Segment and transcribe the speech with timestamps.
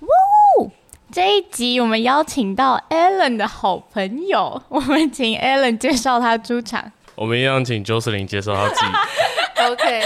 [0.00, 0.70] 呜！
[1.12, 6.92] 这一集我们邀请到 Alan 的好朋友， 我们请 Alan 介绍他出场。
[7.14, 8.86] 我们一样请 Joselyn 介绍他自己。
[9.66, 10.02] OK。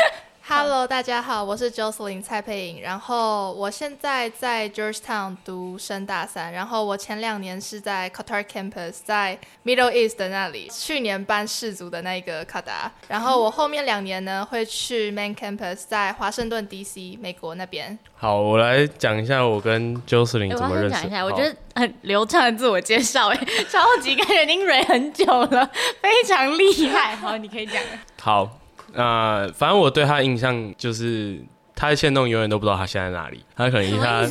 [0.56, 17.98] Hello，大家好，我是 Jocelyn 蔡佩颖，然后我现在在 Georgetown 读升大三，然后我前两年是在 Qatar Campus，在 Middle East 的那里，去年办世足的那个卡达，然后我后面两年呢会去 Main Campus，在华盛顿 DC 美国那边。
[18.14, 20.94] 好，我来讲一下我跟 Jocelyn 怎么认识。
[20.94, 23.36] 我讲一下，我觉得很流畅的自我介绍，哎，
[23.68, 25.68] 超级感觉已经蕊很久了，
[26.00, 27.16] 非常厉害。
[27.16, 27.82] 好，你可以讲。
[28.20, 28.60] 好。
[28.94, 31.40] 那、呃、反正我对他的印象就是，
[31.74, 33.44] 他的线动永远都不知道他现在在哪里。
[33.56, 34.26] 他可能一下，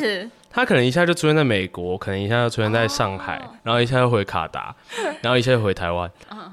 [0.54, 4.73] 他可能一下就出现在美国，可能一下就出现在上海，哦、然后一下又回卡达，
[5.22, 6.10] 然后一下又回台湾。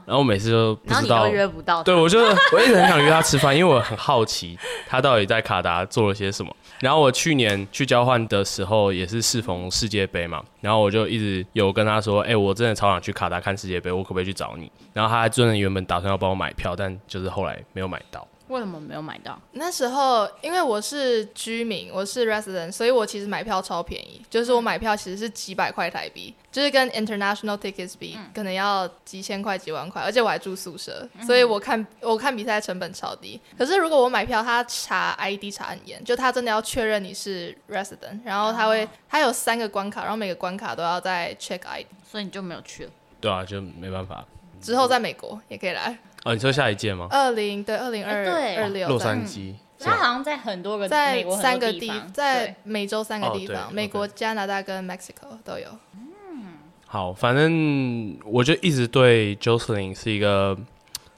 [0.07, 1.83] 然后我每次都不知道，约不到。
[1.83, 2.19] 对，我就
[2.53, 6.51] 我一直很想约他吃饭，因为我很好奇他到底在卡达做了些什么。
[6.81, 14.73] 然后我去年去交换的时候，也是适逢世界杯嘛，然后我就一直有跟他说，哎、欸，我真的超想去卡达看世界杯，我可不可以去找你？
[14.95, 18.27] 然后他还真的原本打算要帮我买票，但就是后来没有买到。
[18.51, 19.41] 为什么没有买到？
[19.53, 33.41] 那时候因为我是居民，我是 resident，所以我其实买票超便宜，就是我买票其实是几百块台币，就是跟 international tickets 比，嗯、可能要几千块、几万块，而且我还住宿舍，所以我看我看比赛成本超低。
[33.57, 42.91] 可是如果我买票，他查 ID 查很严，就他真的要确认你是 resident，然后他会他有三个关卡，然后每个关卡都要再 check ID，所以你就没有去了。
[43.21, 44.25] 对啊，就没办法。
[44.61, 45.97] 之后在美国也可以来。
[46.25, 47.07] 哦，你说下一届吗？
[47.11, 48.13] 二零对二零二
[48.59, 55.67] 二六洛杉矶，他好像在很多个在三个地方，在美洲三个地方，美国、加拿大跟 Mexico 都有。
[55.95, 60.59] 嗯，好，反正我就一直对 Jocelyn 是一个，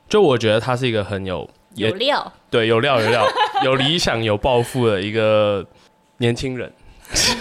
[0.09, 3.27] 就我觉得他是一个很有有料，对，有料有料，
[3.65, 5.67] 有理想有抱负的一个
[6.19, 6.73] 年轻人。
[7.12, 7.37] 讲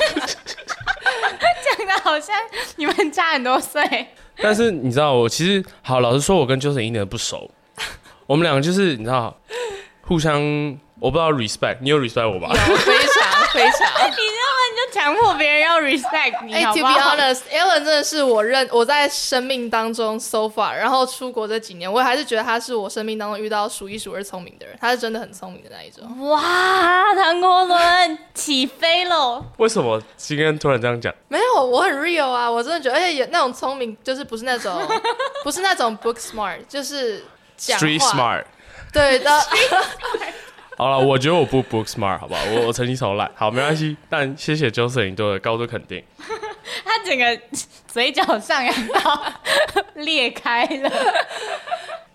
[1.88, 2.36] 的好像
[2.78, 4.08] 你们差很多岁。
[4.42, 7.50] 但是你知道，我其实好老实说，我跟 Jason 一点都不熟。
[8.26, 9.36] 我们两个就是你知道，
[10.12, 10.42] 互相
[11.00, 12.50] 我不知道 respect，你有 respect 我吧？
[12.50, 13.88] 有，非常非常。
[14.12, 14.60] 你知道吗？
[14.70, 16.90] 你就强迫别人要 respect 你，好不好？
[16.90, 24.76] 欸，to be honest，Alan 真的是我认我在生命当中 so far，然后出国这几年，我还是觉得他是我生命当中遇到数一数二聪明的人。
[24.82, 26.06] 他是真的很聪明的那一种。
[26.28, 29.42] 哇，唐国伦起飞了！
[29.60, 31.16] 为什么今天突然这样讲？
[31.30, 34.78] 没有，我很 real 啊，我真的觉得，而且也那种聪明，就是不是那种
[35.46, 37.24] 不是那种 book smart，就是。
[37.62, 38.44] Street smart，
[38.94, 39.30] 对的。
[40.78, 42.42] 好了，我觉得我不 book smart，好不好？
[42.52, 43.96] 我我成绩超烂，好，没关系。
[44.10, 46.04] 但谢谢 Jocelyn 对我的高度肯定。
[46.84, 47.40] 他整个
[47.88, 49.24] 嘴角上扬到
[49.96, 50.90] 裂开了，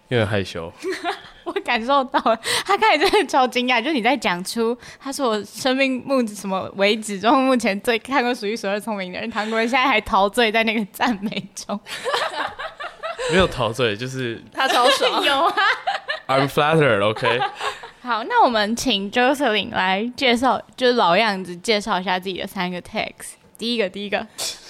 [0.08, 0.72] 有点害羞。
[1.44, 11.78] 我感受到了，他开始真的超惊讶，就是你在讲出他是我生命目什么为止中目前最看过数一数二聪明的人，唐国人现在还陶醉在那个赞美中。
[13.30, 15.24] 没有陶醉，就是他超爽。
[15.24, 15.54] 有啊
[16.26, 17.40] ，I'm flattered，OK。
[18.02, 23.34] 好，那我们请 Joseline 来介绍，就是老样子介绍一下自己的三个 tags。
[23.58, 24.18] 第一个，第一个，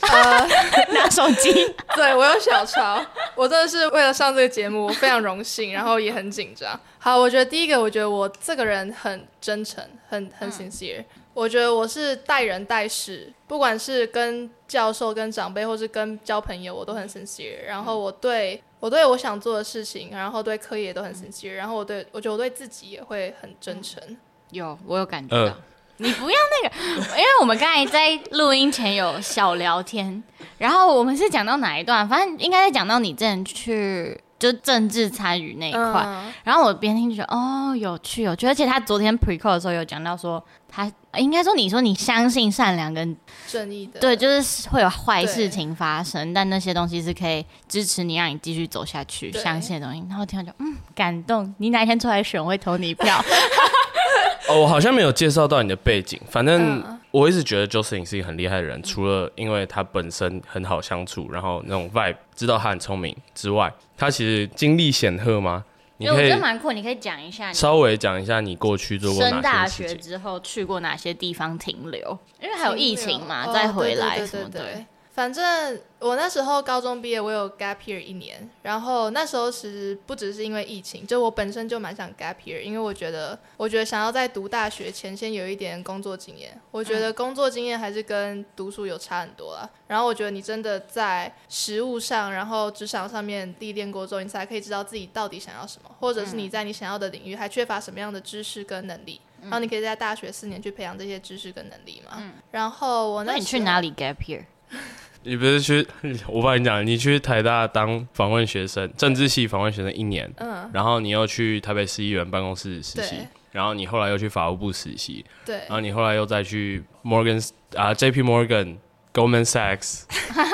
[0.01, 0.47] 呃，
[0.95, 1.53] 拿手机。
[1.97, 6.79] 对，我有小抄，我真的是为了上这个节目，我非常荣幸，然后也很紧张。
[6.99, 11.01] 好，我觉得第一个，我觉得我这个人很真诚，很很 sincere。
[11.01, 11.05] 嗯
[11.37, 17.67] 我觉得我是待人待事，不管是跟教授、跟长辈，或是跟交朋友，我都很 sincere。
[17.67, 21.53] 然后我对我对我想做的事情，然后对课业都很 sincere。
[21.53, 24.03] 然后我对我觉得我对自己也会很真诚。
[24.51, 25.53] 有，我有感觉到。
[25.53, 25.59] 呃、
[25.99, 26.75] 你不要那个，
[27.19, 30.25] 因为我们刚才在录音前有小聊天，
[30.57, 32.09] 然后我们是讲到哪一段？
[32.09, 34.19] 反正应该在讲到你之前去。
[34.39, 43.17] 就政治参与那一块，嗯、然后我边听就觉得哦，有趣有趣，而且他昨天 pre-call 的时候有讲到说，他应该说你说你相信善良跟
[43.49, 50.05] 正义的，对，就是会有坏事情发生，但那些东西是可以支持你，让你继续走下去，相信的东西。
[50.09, 53.17] 然后听到就嗯感动，你哪一天出来选，我会投你一票。
[54.49, 56.85] 哦，我好像没有介绍到你的背景，反正
[57.17, 65.65] 我一直觉得 Jocelyn 是一个很厉害的人，除了因为他本身很好相处，然后那种 vibe 知道他很聪明之外，他其实经历显赫吗？
[65.97, 69.43] 你可以蛮酷，你可以讲一下，稍微讲一下你过去做过哪些事情。
[69.43, 72.19] 升大学之后去过哪些地方停留？
[72.39, 74.85] 因为还有疫情嘛，再回来什么的。
[75.17, 78.47] 反正我那时候高中毕业，我有 gap year 一年。
[78.61, 86.61] 然后那时候其实不只是因为疫情，就我本身就蛮想 gap year，因为我觉得，我觉得想要在读大学前先有一点工作经验。
[86.71, 89.67] 我觉得工作经验还是跟读书有差很多啦。
[89.87, 99.19] 然后我觉得你真的在实务上，然后职场上面历练过之后，你才可以知道自己到底想要什么，或者是你在你想要的领域还缺乏什么样的知识跟能力。
[99.41, 102.23] 然后你可以在大学四年去培养这些知识跟能力嘛。
[102.51, 104.45] 然后我那，那你去哪里 gap year？
[105.27, 105.87] 你不是去？
[106.29, 113.17] 我帮你讲，你去台大当访问学生，政治系访问学生一年，嗯，然后你又去台北市议员办公室实习，
[113.51, 117.45] 然后你后来又去法务部实习，对，然后你后来又再去 Morgan
[117.75, 118.77] 啊 JP Morgan
[119.13, 120.03] Goldman Sachs，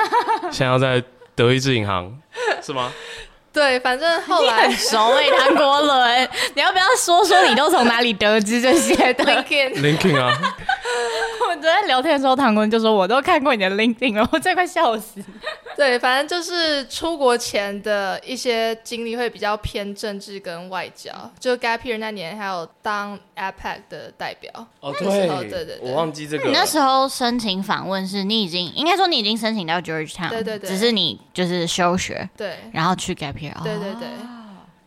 [0.51, 1.03] 现在要在
[1.35, 2.19] 德意志银行
[2.63, 2.91] 是吗？
[3.53, 9.23] 对，反正后来很熟诶、欸，唐国伦，你要不要说说你都从哪里得知这些的？
[9.45, 10.57] LinkedIn，LinkedIn 啊。
[11.63, 15.23] 我昨天聊天的时候，唐坤就说我都看过你的 LinkedIn 了，我真快笑死。
[15.77, 21.09] 对，反正就是出国前的一些经历会比较偏政治跟外交。
[21.39, 24.51] 就 Gap Year 那年，还有当 APEC 的代表。
[24.81, 26.43] 哦，对，对对对，我忘记这个。
[26.43, 34.09] 你那时候申请访问是，你已经应该说你已经申请到 Georgetown，对对对，只是你就是休学，对，然后去 Gap Year，对对对。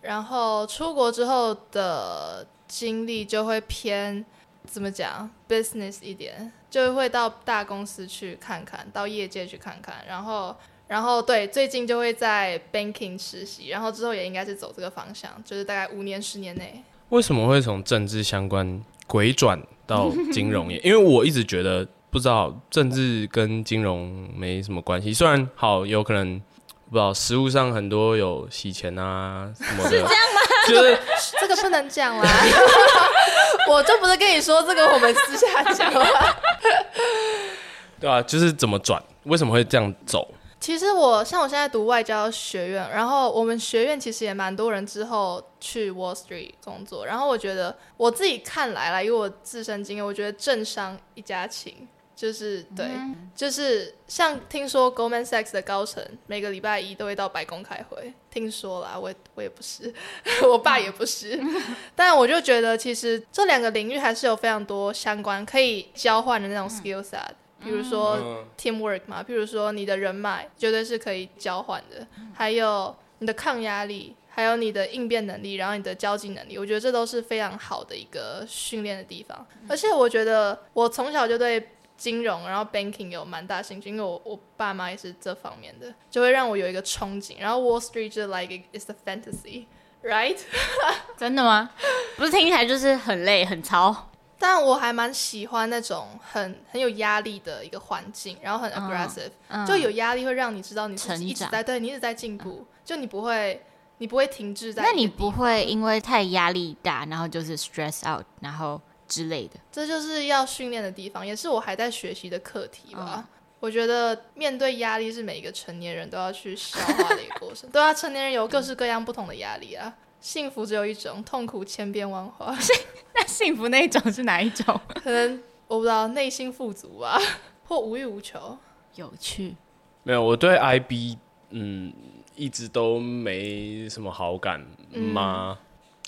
[0.02, 4.22] 然后出国之后的经历就会偏
[4.67, 6.52] 怎么讲 business 一点，
[6.84, 10.55] 就会到大公司去看看，到业界去看看，然后。
[10.88, 16.81] 然后对，最近就会在 banking 实习，然后之后也应该是走这个方向，就是大概五年、十年内。
[17.08, 20.78] 为什么会从政治相关鬼转到金融业？
[20.87, 26.40] 因为我一直觉得不知道政治跟金融没什么关系，虽然好有可能
[26.88, 29.90] 不知道实务上很多有洗钱啊什么的。
[29.90, 30.40] 是这样吗？
[30.69, 30.99] 就是
[31.40, 32.22] 这个不能讲啦，
[33.69, 36.06] 我就不是跟你说这个，我们私下讲了。
[38.00, 39.02] 对啊，就是怎么转？
[39.25, 40.28] 为什么会这样走？
[40.58, 59.92] 其实我像我现在读外交学院，然后我们学院其实也蛮多人之后去 Wall Street 工作，然后我觉得我自己看来啦，因为我自身经验，我觉得政商一家亲，就是对，嗯、就是像听说 Goldman Sachs 的高层每个礼拜一都会到白宫开会，听说啦，我我也不是，
[60.42, 61.62] 我爸也不是，嗯、
[61.94, 67.28] 但我就觉得其实这两个领域还是有非常多相关可以交换的那种 skill set。
[67.28, 79.44] 嗯比如说 teamwork 嘛，比如说你的人脉绝对是可以交换的，还有你的抗压力，还有你的应变能力，然后你的交际能力，我觉得这都是非常好的一个训练的地方。
[79.69, 81.58] 而且我觉得我从小就对
[81.96, 87.37] 金融，然后 banking 有蛮大兴趣，因为我我爸妈也是这方面的，就会让我有一个憧憬。
[87.40, 90.38] 然后 Wall Street 就 like it's a fantasy，right？
[91.16, 91.70] 真的吗？
[92.16, 94.10] 不是听起来就是很累很操。
[94.38, 103.64] 但我还蛮喜欢那种很很有压力的一个环境，然后很 aggressive，、嗯嗯、就有压力会让你知道你自己一直在对你一直在进步，就你不会
[103.96, 104.82] 你不会停滞在。
[104.82, 108.78] 那你不会因为太压力大，然后就是 stress out，然后
[109.08, 109.55] 之类的。
[109.70, 113.14] 这就是要训练的地方，也是我还在学习的课题吧。
[113.17, 113.25] 嗯、
[113.61, 117.69] 我觉得面对压力是每一个成年人都要去消化的一个过程。
[117.73, 119.94] 对啊，成年人有各式各样不同的压力啊。
[120.20, 122.56] 幸福只有一种，痛苦千变万化。
[123.15, 124.79] 那幸福那一种是哪一种？
[125.03, 127.20] 可能我不知道，内心富足吧，
[127.65, 128.58] 或无欲无求。
[128.96, 129.55] 有趣。
[130.03, 131.19] 没有，我对 IB
[131.51, 131.93] 嗯
[132.34, 134.60] 一直都没什么好感
[134.91, 135.58] 吗？
[135.60, 135.66] 嗯、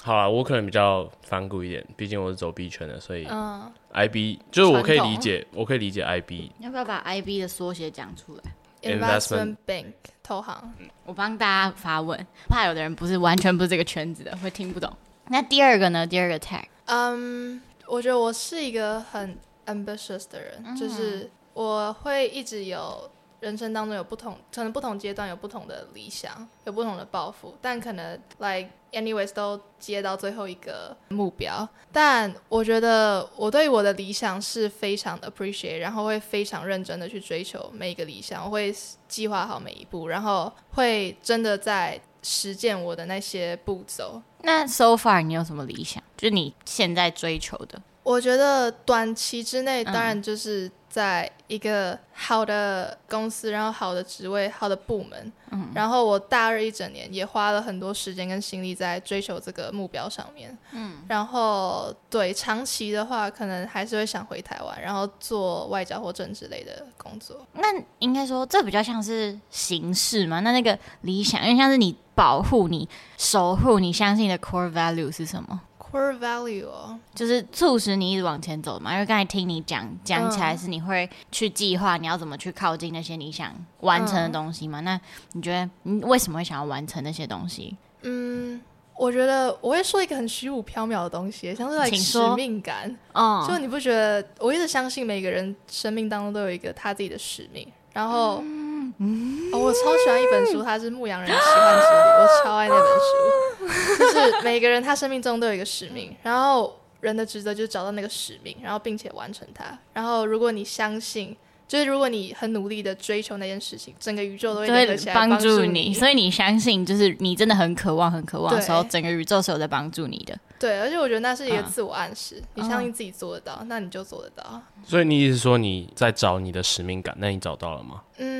[0.09, 6.51] 好啊，我可能比较反骨一点，毕竟我是走 B 圈的，所以嗯，IB 就是我可以理解，我可以理解 IB。
[6.61, 8.43] 要不要把 IB 的缩写讲出来
[8.91, 10.73] ？Investment Bank 投行，
[11.05, 14.91] 我帮大家发问，怕有的人不是完全不是这个圈子的，会听不懂。
[15.27, 16.07] 那第二个呢？
[16.07, 19.37] 第二个 tag，嗯，我觉得我是一个很
[19.67, 23.11] ambitious 的人，嗯、就是我会一直有。
[23.41, 31.69] 人生当中有不同，可能不同阶段有不同的理想，有不同的抱负，但可能 like anyways 都接到最后一个目标。
[31.93, 38.75] 但我觉得我对我的理想是非常的 appreciate，然后会非常认真的去追求每一个理想，我会
[39.07, 44.21] 计划好每一步，然后会真的在实践我的那些步骤。
[44.43, 46.03] 那 so far 你有什么理想？
[46.17, 47.81] 就是你现在追求的？
[48.03, 55.33] 我觉得短期之内，当然就是在一个好的公司，然后好的职位、好的部门。
[55.51, 60.57] 嗯，然后我大二一整年也花了很多时间跟心力在追求这个目标上面。
[60.73, 67.47] 嗯，然后对长期的话，可能还是会想回台湾，然后做外交或政治类的工作。
[67.55, 67.63] 那
[67.99, 70.41] 应该说，这比较像是形式嘛？
[70.41, 78.93] 那那个理想，因为像是你保护、你守护、你相信的 core value 是什么？Core value 哦，就是促使你一直往前走嘛。
[78.93, 84.81] 因为刚才听你讲讲起来是你会去计划你要怎么去靠近那些你想完成的东西嘛。
[84.81, 85.01] 嗯、那
[85.33, 87.77] 你觉得你为什么会想要完成那些东西？
[88.03, 88.61] 嗯，
[88.97, 92.95] 我觉得我会说一个很虚无缥缈的东西，像是使命感。
[93.13, 94.25] 哦，就你不觉得？
[94.41, 97.67] 我一直相信每个人生命当中都有一个他自己的使命。
[97.95, 98.68] 然后，嗯
[98.99, 103.99] 哦、我超喜欢一本书，它是《牧羊人奇幻之旅》，我超爱那本书。
[103.99, 109.79] 就是每个人他生命中都有一个使命，然后人的职责就是找到那个使命，然后并且完成它。
[109.93, 111.37] 然后如果你相信，
[111.69, 115.93] 就是如果你很努力的追求那件事情，整个宇宙都会帮助你。
[115.95, 120.37] 所以你相信，就是你真的很渴望、很渴望的时候，整个宇宙是有在帮助你的。
[120.59, 124.61] 对，而且我觉得那是一个自我暗示，嗯、你相信自己做得到，那你就做得到。
[124.83, 128.01] 所以你意思说你在找你的使命感，那你找到了吗？
[128.17, 128.38] 嗯，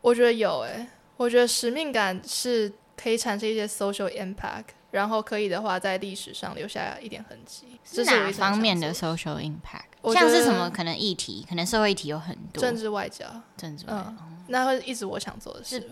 [0.00, 2.72] 我觉得有诶、欸，我觉得使命感是。
[3.02, 7.64] 可以产生一些 social impact，然后可以的话，在历史上留下一点痕迹。
[7.82, 10.12] 是哪方面的 social impact？
[10.12, 12.60] 像是什么可能议题，可能社会议题有很多。
[12.60, 13.24] 政治外交，
[13.56, 15.80] 政治外交，嗯，那会一直我想做的事。
[15.80, 15.90] 是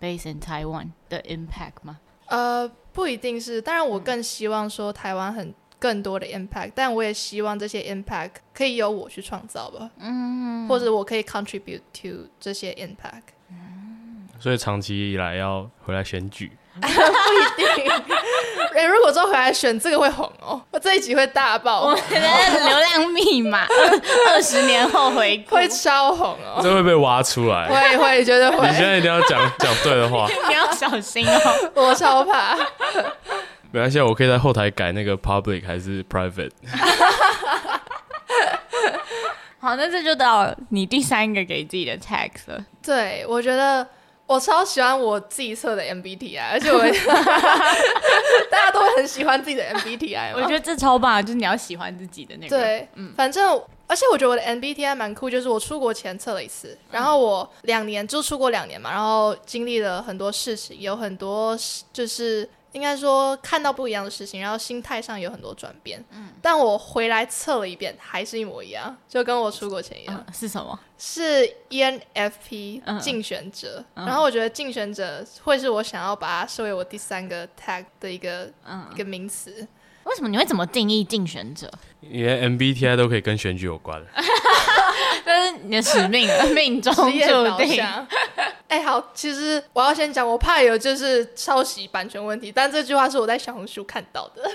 [0.00, 2.00] based in Taiwan 的 impact 吗？
[2.26, 9.88] 呃，不一定是，当然我更希望说台湾很更多的 impact，但我也希望这些 impact 可以由我去创造吧。
[9.98, 13.37] 嗯，或者我可以 contribute to 这些 impact。
[14.38, 17.92] 所以长期以来要回来选举， 不一定。
[18.74, 23.66] 哎、欸，如果之后回来选这个会红哦，我这一集会大爆，我觉得流量密码，
[24.30, 28.68] 二十年后回会超红哦，这会被挖出来，会会觉得会。
[28.68, 32.56] 你现在一定要讲讲对的话， 你要小心哦，我超怕。
[33.72, 36.52] 没关系，我可以在后台改那个 public 还是 private。
[39.58, 42.64] 好，那这就到你第三个给自己的 tag 了。
[42.80, 43.84] 对，我觉得。
[44.28, 46.78] 我超喜欢我自己测的 MBTI，而且我
[48.50, 50.34] 大家都会很喜欢自己的 MBTI。
[50.34, 52.56] 我觉得这超棒，就是你要喜欢自己的那个。
[52.56, 61.58] 对，嗯，反正而且我觉得我的 MBTI 蛮酷，就是我出国前测了一次，然后我两年就出国两年嘛，然后经历了很多事情，有很多
[61.92, 62.48] 就是。
[62.78, 66.02] 应该说看到不一样的事情，然后心态上有很多转变。
[66.12, 70.24] 嗯，但我回来测了一遍，还是一模一样，就跟我出国前一样。
[70.24, 70.78] 嗯、是什么？
[70.96, 73.84] 是 ENFP 竞选者。
[73.94, 79.66] 嗯、然后我觉得竞选者会是我想要把它设为我第三个 tag 的一个、嗯、一个名词。
[80.04, 81.68] 为什么你会怎么定义竞选者？
[82.00, 84.00] 连 MBTI 都可以跟选举有关。
[85.24, 87.10] 这是你的使命，命中注
[87.58, 87.84] 定。
[88.68, 94.50] 哎、欸，好，其实我要先讲，我怕有就是抄袭版权问题，但这句话是我在小红书看到的。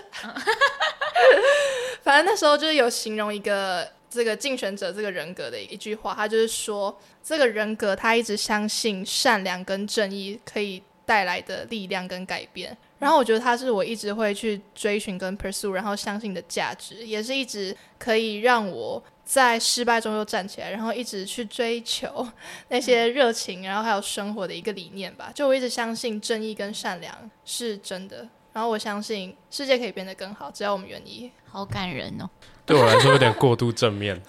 [2.04, 12.78] 反正那时候就是有形容一个这个竞选者这个人格的一句话，他就是说，这个人格他一直相信善良跟正义可以带来的力量跟改变。
[13.00, 19.04] 然后我觉得他是我一直会去追寻跟 pursue，然后相信的价值，也是一直可以让我。
[19.26, 22.28] 在失败中又站起来，然后一直去追求
[22.70, 25.32] 那些热情，然后还有生活的一个理念吧。
[25.34, 27.14] 就我一直相信正义跟善良
[27.46, 31.32] 是真的，然后我相信世界可以变得更好，只要我们愿意。
[31.50, 32.28] 好感人哦！
[32.66, 34.20] 对我来说有点过度正面。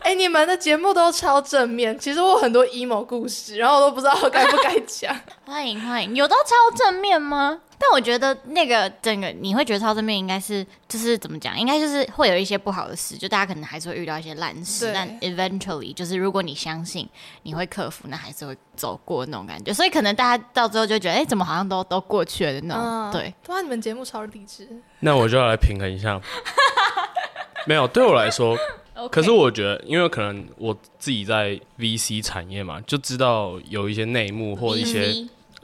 [0.00, 5.16] 哎、欸，你们的节目都超正面，其实我有很多 emo 故事，然后我都不知道该不该讲。
[5.46, 7.60] 欢迎欢迎，有到超正面吗？
[7.78, 11.58] 但我觉得那个整个你会觉得超正面，应该是就是怎么讲？
[11.58, 17.06] 应该就是会有一些不好的事，就大家可能还是会遇到一些烂事，但 eventually 就是如果你相信
[17.42, 19.74] 你会克服，那还是会走过那种感觉。
[19.74, 22.82] 所以可能大家到最后就觉得，哎、欸，怎么好像都都过去了的那种。
[22.82, 24.66] 嗯、对，哇，你们节目超励志。
[25.00, 26.20] 那我就要来平衡一下。
[27.66, 28.56] 没有，对我来说.
[29.10, 35.12] 可是我觉得，因为可能我自己在 VC 产业嘛，就知道有一些内幕或一些。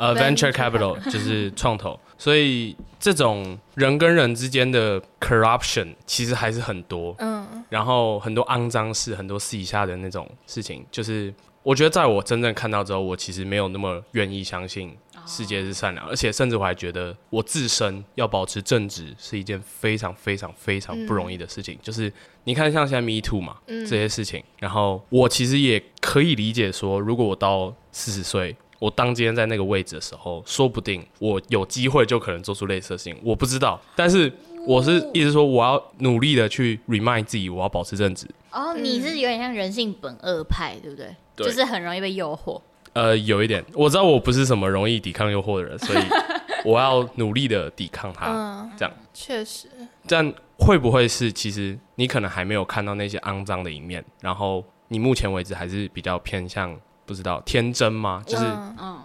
[0.02, 11.32] 呃、uh，venture capital 就是创投，所以这种人跟人之间的 corruption 其实还是很多，嗯，然后很多肮脏事，很多私底下的那种事情，就是
[11.62, 14.92] 我觉得在我真正看到之后，我其实没有那么愿意相信
[15.24, 21.76] 世界是善良，而且甚至我还觉得我自身要保持正直是一件非常非常非常不容易的事情。
[21.76, 28.56] 嗯、就是你看，像现在 Me Too 嘛，嗯、这些事情，然后我其实也可以理解说，如果我到四十岁。
[28.82, 33.80] 我当今天在那个位置的时候，说不定我有机会就可能做出类似的事情，我不知道。
[33.94, 34.32] 但是
[34.66, 38.26] 我是一直说，我要努力的去 remind 自己，我要保持正直。
[38.50, 41.14] 哦，你是有点像人性本恶派，对不对？
[41.36, 42.60] 对，就是很容易被诱惑。
[42.94, 46.02] 呃，有一点，我知道我不是什么容易抵抗诱惑的人，所以
[46.64, 48.26] 我要努力的抵抗它。
[48.32, 49.68] 嗯，这样确实。
[50.08, 58.22] 这样会不会是，其实你可能还没有看到那些肮脏的一面，然后你目前为止还是比较偏向不知道天真吗？
[58.26, 58.44] 就是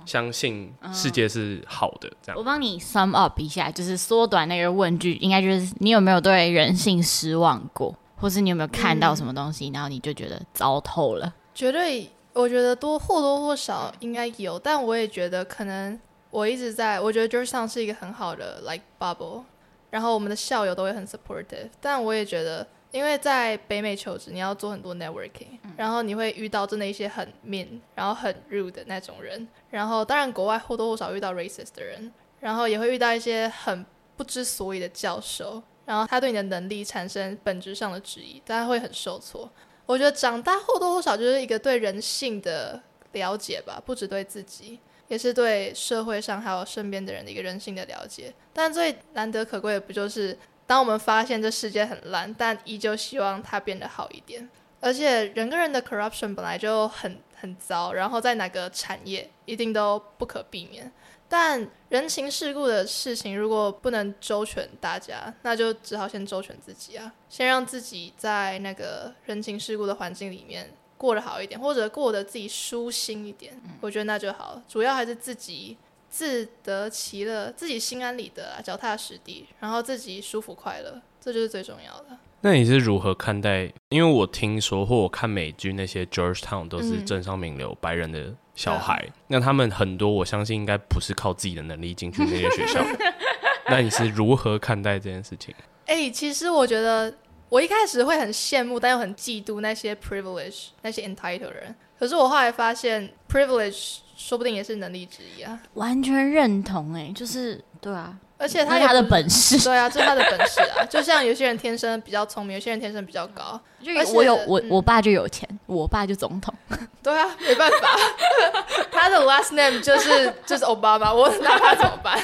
[0.05, 2.09] 相信世界是好的。
[2.21, 11.33] 这样，我帮你 sum up 一下，就是缩短那个问句，应该就是你有没有对人性失望过，或是你有没有看到什么东西，嗯、然后你就觉得糟透了？
[11.53, 12.09] 绝对。
[12.33, 15.99] 我觉得多或多或少应该有，但我也觉得可能
[16.29, 19.41] 我一直在，我觉得 Georgetown 是一个很好的 like bubble，
[19.89, 39.49] 然后我们的校友都会很 supportive，但我也觉得，因为在北美求职，你要做很多 networking，然后你会遇到真的一些很 mean，然后很 rude 的那种人，然后当然国外或多或少遇到 racist 的人，然后也会遇到一些很不知所以的教授，然后他对你的能力产生本质上的质疑，大家会很受挫。
[39.85, 42.81] 我觉得长大或多或少就是一个对人性的
[43.13, 48.33] 了解吧，不只对自己，也是对社会上还有身边的人的一个人性的了解。
[48.51, 50.37] 但最难得可贵的，不就是
[50.67, 54.47] 当我们发现这世界很烂，但依旧希望它变得好一点。
[54.79, 60.91] 而且人跟人的 corruption 本来就很很糟，然后在哪个产业一定都不可避免。
[61.29, 74.61] 但人情世故的事情，如果不能周全大家，那就只好先周全自己啊，先让自己在那个人情世故的环境里面过得好一点，或者过得自己舒心一点，我觉得那就好。
[74.69, 75.75] 主要还是自己
[76.09, 82.17] 自得其乐，自己心安理得啊，脚踏实地，然后自己舒服快乐，这就是最重要的。
[82.41, 83.71] 那你是如何看待？
[83.89, 92.85] 因为我听说或我看美剧，那些 Georgetown 都是政商名流、嗯、白人的小孩，嗯、那他们很多，我相信应该不是靠自己的能力进去那些学校。
[93.69, 95.53] 那你是如何看待这件事情？
[95.87, 97.13] 哎、欸，其实我觉得
[97.49, 101.75] 我一开始会很羡慕，但又很嫉妒那些 privilege、那些 entitled 人。
[101.97, 105.57] 可是我后来发现，privilege 说不定也是能力之一啊。
[105.75, 108.17] 完全认同、欸，哎，就是对啊。
[108.39, 110.85] 而且他有他的本事，对啊，这是他的本事啊。
[110.89, 113.59] 就像有些人天生比较聪明，有些人天生比较高。
[113.81, 116.53] 就我有我我爸就有钱，我爸就总统。
[117.01, 117.97] 对啊，没办法，
[118.91, 122.19] 他的 last name 就是就是奥巴马，我拿他怎么办？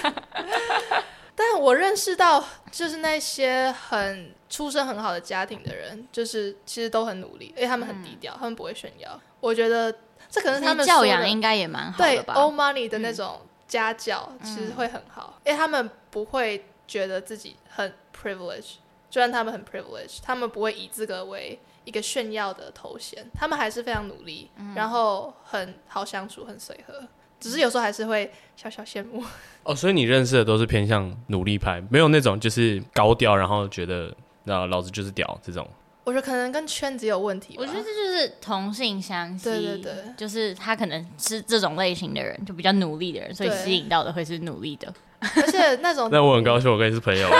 [1.35, 9.19] 但我认识到，就是那些很出身很好的家庭的人，就是其实都很努力，因为他们很低调，他们不会炫耀。
[9.39, 9.93] 我觉得
[10.33, 12.33] 这可能他们教养应该也蛮好的吧。
[12.33, 13.39] 对，old money 的那种。
[13.65, 18.73] 家教其实会很好，因为他们不会觉得自己很 privilege，
[19.09, 27.01] 就算他们很 privilege，他们不会以这个为一个炫耀的头衔，他们还是非常努力，嗯、然后很好相处，很随和，
[27.39, 29.23] 只是有时候还是会小小羡慕。
[29.63, 35.67] 哦，所以你认识的都是偏向努力派，没有那种就是高调，然后觉得那老子就是屌这种。
[36.03, 37.55] 我觉得可能跟圈子有问题。
[37.57, 44.93] 我觉得这就是同性相吸，对对对，就是他可能是这种类型的人，就比较努力的人，所以吸引到的会是努力的。
[45.21, 47.29] 而且那种， 那我很高兴我跟你是朋友。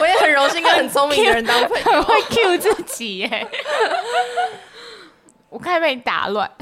[0.00, 3.46] 我也很荣幸跟很聪明的人当朋友，很会 cue 自己耶。
[5.48, 6.50] 我快被你打乱。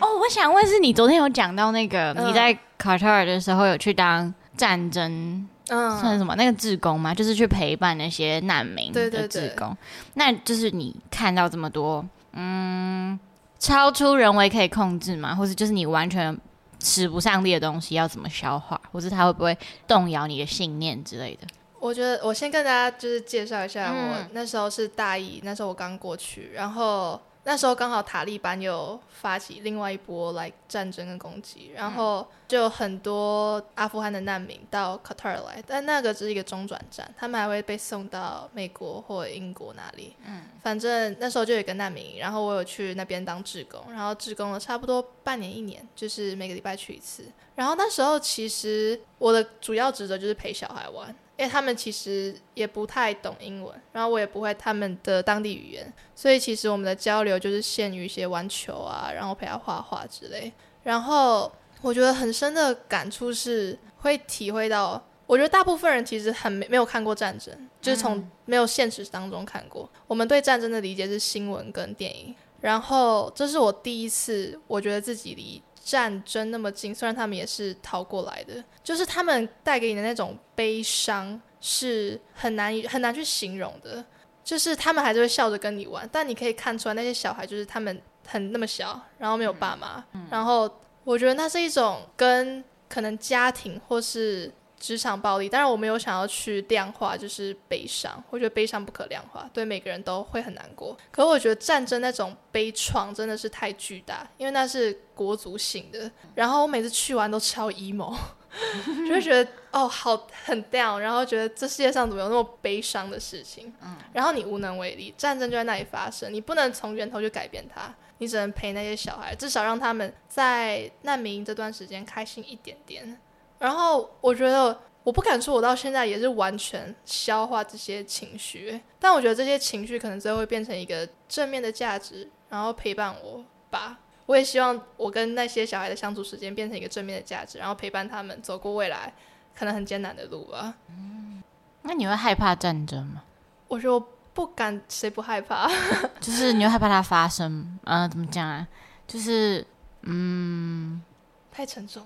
[0.00, 5.48] 哦，我想问，是你昨天有讲到那个你在卡塔尔的时候有去当战争？
[5.70, 6.34] 嗯，算什么？
[6.36, 7.14] 那个志工吗？
[7.14, 9.18] 就是去陪伴那些难民的志工。
[9.18, 9.76] 对对对。
[10.14, 13.18] 那就是你看到这么多，嗯，
[13.58, 15.34] 超出人为可以控制吗？
[15.34, 16.36] 或者就是你完全
[16.82, 18.80] 使不上力的东西，要怎么消化？
[18.92, 19.56] 或是他会不会
[19.86, 21.46] 动摇你的信念之类的？
[21.78, 27.20] 我觉得我先跟大家就是介绍一下，我那时候是大一，那时候我刚过去，然后。
[27.42, 40.14] 那时候刚好塔利班又发起另外一波来战争跟攻击，然后就有很多阿富汗的难民到卡塔尔来，但那个只是一个中转站，他们还会被送到美国或英国哪里。
[40.26, 47.24] 嗯，反正那时候就有一个难民，然后我有去那边当志工，然后志工了差不多半年一年，就是每个礼拜去一次。
[47.54, 51.14] 然后那时候其实我的主要职责就是陪小孩玩。
[51.40, 60.52] 因为他们其实也不太懂英文，然后我也不会他们的当地语言，所以其实我们的交流就是限于一些玩球啊，然后陪他画画之类。
[60.82, 61.50] 然后
[61.80, 69.88] 我觉得很深的感触是会体会到，我觉得大部分人其实很没没有看过战争，就是从没有现实当中看过。
[70.06, 75.62] 我们对战争的理解是新闻跟电影，然后这是我第一次，我觉得自己离。
[75.90, 84.04] 战争那么近，虽然他们也是逃过来的，就是他们带给你的那种悲伤是很难很难去形容的。
[84.44, 90.68] 就是他们还是会笑着跟你玩，但你可以看出来那些小孩就是他们很那么小，然后没有爸妈，嗯嗯、然后
[91.04, 94.50] 我觉得那是一种跟可能家庭或是
[94.80, 98.10] 职场暴力，当然我没有想要去量化，就是悲伤。
[98.30, 100.96] 我觉得悲伤不可量化，对每个人都会很难过。
[101.12, 106.10] 可是我觉得战争那种悲怆真的是太巨大，因为那是国族性的。
[106.34, 108.16] 然后我每次去完都超 emo，
[109.06, 113.70] 就会觉得哦，好很 down，然后觉得这世界上怎么有那么悲伤的事情？
[114.14, 123.20] 然后你无能为力，战争就在那里发生，你不能从源头去改变它，你只能陪那些小孩，至少让他们在难民营这段时间开心一点点。
[123.60, 133.98] 然后我觉得，我不敢说，我到现在也是完全消化这些情绪，但我觉得这些情绪可能最后会变成一个正面的价值，然后陪伴我吧。
[134.26, 139.12] 我也希望我跟那些小孩的相处时间变成一个正面的价值，然后陪伴他们走过未来
[139.54, 140.74] 可能很艰难的路吧。
[140.88, 141.42] 嗯，
[141.82, 143.22] 那你会害怕战争吗？
[143.68, 145.68] 我觉得我不敢，谁不害怕？
[146.20, 147.78] 就是你会害怕它发生？
[147.84, 148.66] 嗯、呃，怎么讲啊？
[149.06, 149.66] 就是
[150.02, 151.02] 嗯，
[151.50, 152.02] 太沉重。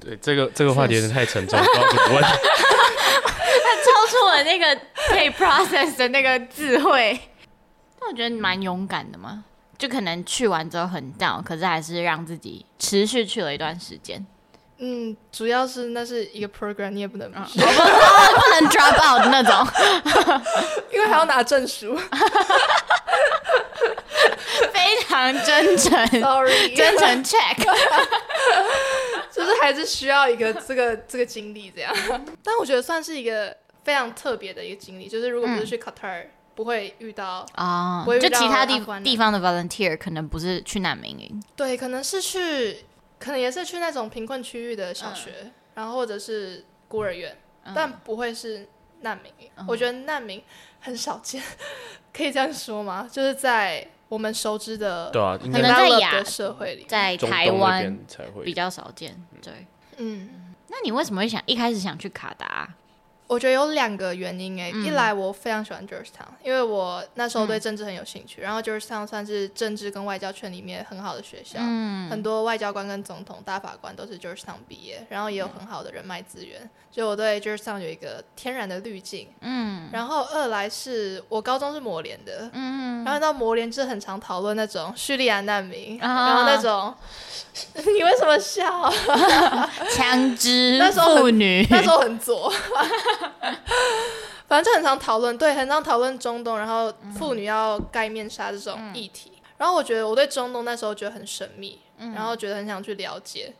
[0.00, 2.22] 对，这个这个话题有点太沉重， 不知道怎么问。
[2.22, 2.28] 他
[3.84, 7.18] 超出了那个可以 process 的那个智慧。
[8.00, 9.44] 但我觉得你蛮勇敢的嘛，
[9.76, 14.24] 就可能去完之后很 down，可是还是让自己持续去了一段时间。
[14.80, 19.66] 嗯，主要是那是一个 program，你也不能啊， 不能 drop out 的那种，
[20.92, 21.98] 因为还要拿证书。
[24.72, 27.56] 非常真诚，sorry，真诚 check。
[29.38, 31.94] 就是还是需要一个 这个这个经历这样，
[32.42, 35.08] 但我觉得算是一个非常特别的一个经历。
[35.08, 42.84] 就是如果不是去卡塔尔，不会遇到啊，就其他地地方的 volunteer 可能不是去难民营，对，可能是去，
[43.20, 48.68] 可能也是去那种贫困区域的小学，嗯、然后或者是孤儿院，嗯、但不会是
[49.02, 49.48] 难民营。
[49.54, 50.42] 嗯、我觉得难民
[50.80, 51.40] 很少见，
[52.12, 53.08] 可以这样说吗？
[53.08, 53.86] 就是在。
[54.08, 57.98] 我们熟知的，对啊，可能在亚社会里，在台湾
[58.44, 59.14] 比较少见。
[59.42, 59.66] 对，
[59.98, 62.68] 嗯，那你为什么会想一开始想去卡达？
[63.28, 71.60] 我觉得有两个原因诶，一来我非常喜欢 Georgetown，因为我那时候对政治很有兴趣，然后 Georgetown 算是政治跟外交圈里面很好的学校，
[72.10, 76.58] 很多外交官跟总统、大法官都是 Georgetown 毕业，然后也有很好的人脉资源，
[76.90, 79.28] 所以我对 Georgetown 有一个天然的滤镜。
[79.42, 86.94] 嗯，然后二来是我高中是模联的，嗯，然后到模联是很常讨论那种叙利亚难民，然后那种
[87.76, 88.90] 你为什么笑？
[89.94, 92.50] 枪支妇女，那时候很左。
[94.48, 99.32] 反正就很常讨论，对，很常讨论中东，然后妇女要盖面纱这种议题。
[99.34, 103.52] 嗯、然后我觉得我对中东那时候觉得很神秘，嗯、然后觉得很想去了解。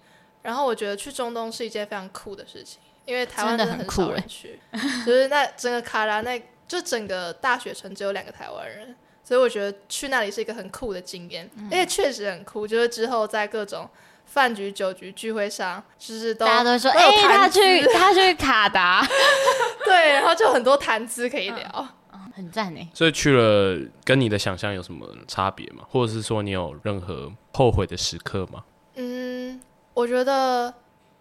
[0.42, 4.58] 然后我觉得去中东是一件非常酷的事情，因为台湾真的很少人去，
[5.04, 12.66] 就是那整个卡拉那就整个大学城只有两个台湾人，所以我觉得去那里是一个很酷的经验，嗯、而且确实很酷。
[12.66, 13.88] 就是之后在各种。
[14.28, 19.04] 饭局、酒局、聚会上，就是都大家都说，哎、欸，他去 他去卡达，
[19.84, 21.66] 对，然后就很多谈资可以聊，
[22.12, 22.88] 嗯嗯、很赞呢。
[22.92, 25.82] 所以去了，跟你的想象有什么差别吗？
[25.88, 28.62] 或者是说，你有任何后悔的时刻吗？
[28.96, 29.60] 嗯，
[29.94, 30.72] 我觉得，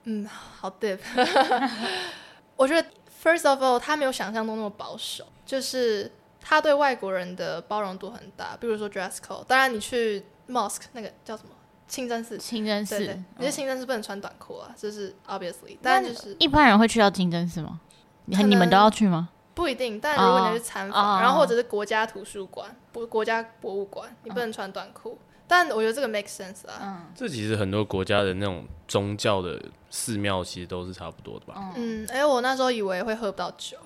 [0.04, 0.28] 嗯，
[0.60, 1.00] 好 deep。
[2.58, 2.88] 我觉得
[3.24, 8.58] ，first of all，他没有想象中那么保守，就是他对外国人的包容度很大。
[8.60, 11.50] 比如说 dress code，当然你去 mosque 那个叫什么？
[11.88, 15.78] 清真寺，清真寺，那些清真寺不能穿短裤啊，就是 obviously。
[15.82, 17.80] 但就是一般人会去到清真寺吗？
[18.26, 19.30] 你你们都要去吗？
[19.54, 25.17] 不一定，但如果你是参访，然后或者是国家图书馆、不国家博物馆，你不能穿短裤。
[25.47, 26.80] 但我觉得这个 make sense 啊。
[26.82, 31.71] 嗯，这其实很多国家的那种宗教的寺庙其实都是差不多的吧？
[31.76, 33.78] 嗯，哎，我那时候以为会喝不到酒。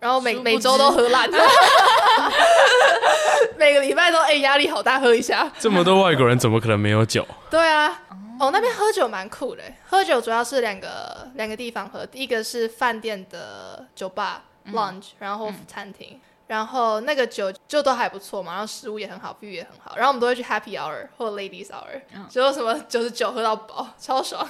[0.00, 1.28] 然后每每周都喝烂，
[3.58, 5.50] 每个礼拜都哎压力好大，喝一下。
[5.58, 7.26] 这么多外国人怎么可能没有酒？
[7.50, 8.00] 对啊，
[8.40, 24.48] 哦那边喝酒蛮酷的，喝酒主要是两个两个地方喝，第一个是饭店的酒吧 lounge，然后餐厅，然后那个酒就都还不错嘛，然后食物也很好，view 也很好，然后我们都会去 happy hour 或 ladies hour，就什么就是酒喝到饱， 超爽。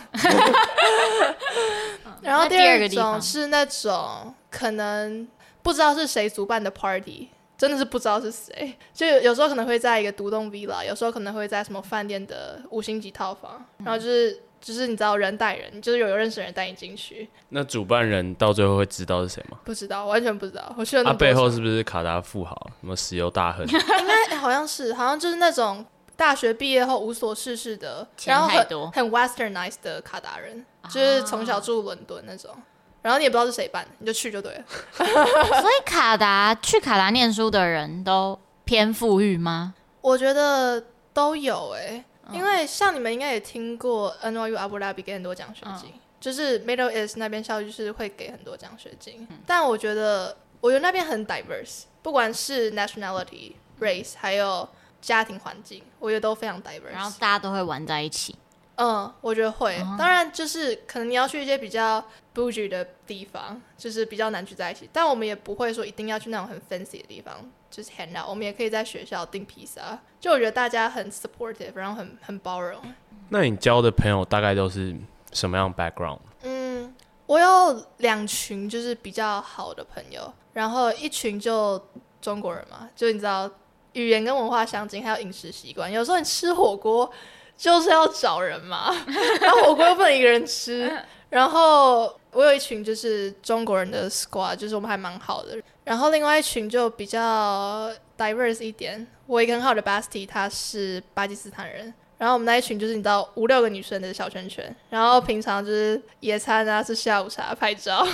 [2.22, 5.26] 然后第二种是那种可能。
[5.62, 8.74] 不知道是谁主办的 party，真的是不知道是谁。
[8.94, 17.28] 就有时候可能会在一个独栋 villa，有时候可能会在什么饭店的五星级套房，嗯、然后就是就是你知道人带人，就是有有认识的人带你进去。
[17.50, 19.58] 那主办人到最后会知道是谁吗？
[19.64, 20.74] 不知道，完全不知道。
[20.76, 21.10] 我去了那。
[21.10, 22.70] 他、啊、背后是不是卡达富豪？
[22.80, 23.64] 什么石油大亨？
[23.68, 25.84] 应该、欸、好像是，好像就是那种
[26.16, 32.54] 大学毕业后无所事事的，然后很很 westernized 的卡达人，就是从小住伦敦那种。
[33.02, 34.64] 然后你也不知道是谁办，你就去就对了。
[34.96, 39.74] 所以卡达去卡达念书的人都偏富裕吗？
[40.00, 40.82] 我觉得
[41.12, 54.68] 都有哎、欸，嗯、因为像你们应该也听过 NYU Abu Dhabi 给很多奖学金，嗯、就是 Middle East 那边校区就是会给很多奖学金，嗯、但我觉得我觉得那边很 diverse，不管是 nationality、race 还有
[55.00, 56.92] 家庭环境，我觉得都非常 diverse。
[56.92, 58.36] 然后大家都会玩在一起。
[58.82, 59.76] 嗯，我觉得会。
[59.82, 62.02] 哦、当然，就是可能你要去一些比较
[62.34, 64.88] bougie 的地方，就是比较难聚在一起。
[64.90, 67.34] 但我们也不会说一定要去那种很 fancy 的地方，
[67.70, 68.26] 就是 hang out。
[68.26, 69.98] 我们也可以在学校订披萨。
[70.18, 72.80] 就我觉得大家很 supportive，然后很很包容。
[73.28, 74.96] 那你交的朋友大概都是
[75.30, 76.20] 什么样 background？
[76.44, 76.94] 嗯，
[77.26, 81.78] 我有两群就是比较好的朋友，然后一群就
[82.22, 83.50] 中国人嘛，就你知道
[83.92, 85.92] 语言跟文化相近，还有饮食习惯。
[85.92, 87.12] 有时候你吃火锅。
[87.60, 88.90] 就是要找人嘛，
[89.42, 90.90] 然后火锅又不能一个人吃，
[91.28, 101.92] 然后我有一群就是中国人的 squad，就是我们还蛮好的，然后另外一群就比较 diverse 一点，我一个很好的 bestie，他是巴基斯坦人。
[102.20, 108.06] 然后我们那一群就是你知道五六个女生的小圈圈，然后平常就是野餐啊，吃下午茶、拍照，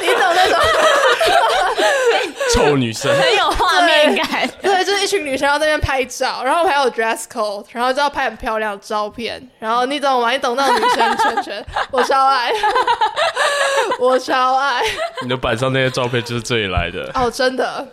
[0.00, 0.58] 你懂那种
[2.52, 4.50] 臭女生，很有画面感。
[4.60, 10.32] 对，对，就是一群女生要在那边拍照，然后还有 dress code，然后就要拍很漂亮的照片，然后你懂吗？
[10.32, 12.50] 你懂那种女生圈圈， 我超爱，
[14.00, 14.82] 我超爱。
[15.22, 17.86] 你的板上那些照片就是这里来的哦，真的。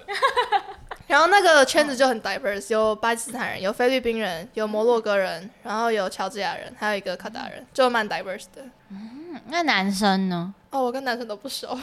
[1.13, 8.63] 然后那个圈子就很 diverse，有巴基斯坦人，有菲律宾人，有摩洛哥人，然后有乔治亚人，还有一个卡达人，就蛮 diverse 的。
[8.89, 10.52] 嗯，那男生呢？
[10.71, 11.78] 哦，我跟男生都不熟。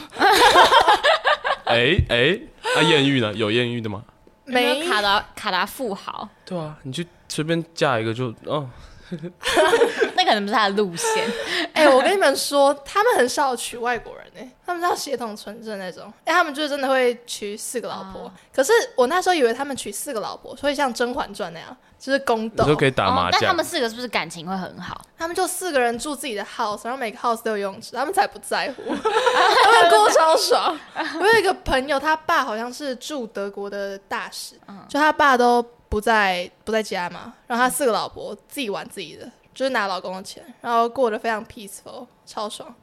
[1.63, 2.37] 哎哎，
[2.75, 3.33] 那艳遇呢？
[3.33, 4.03] 有艳遇的吗？
[4.43, 6.27] 没，卡达卡达富豪。
[6.43, 8.69] 对啊，你去随便嫁一个就哦。
[10.15, 11.25] 那可能不是他的路线。
[11.71, 16.11] 哎、欸，我跟你们说，他们很少娶外国人呢，他们是要血统纯正那种。
[16.25, 18.25] 哎、欸，他们就是真的会娶四个老婆。
[18.25, 23.39] 啊、可是我那时候以为他们娶四个老婆，所以像《甄嬛传》那样，就是宫斗，就可以打麻将。
[23.39, 25.01] 但他们四个是不是感情会很好？
[25.17, 30.77] 他们就四个人住自己的 house，然后每个 house 都有游泳池，他们才不在乎， 他们过超爽。
[31.19, 34.55] 我有一个朋友，他爸好像是驻德国的大使，
[34.87, 35.65] 就他爸都。
[35.91, 42.73] 不在不在家嘛，然后他四个老婆自己玩自己的，就是拿老公的钱，然后过得非常 peaceful，超爽。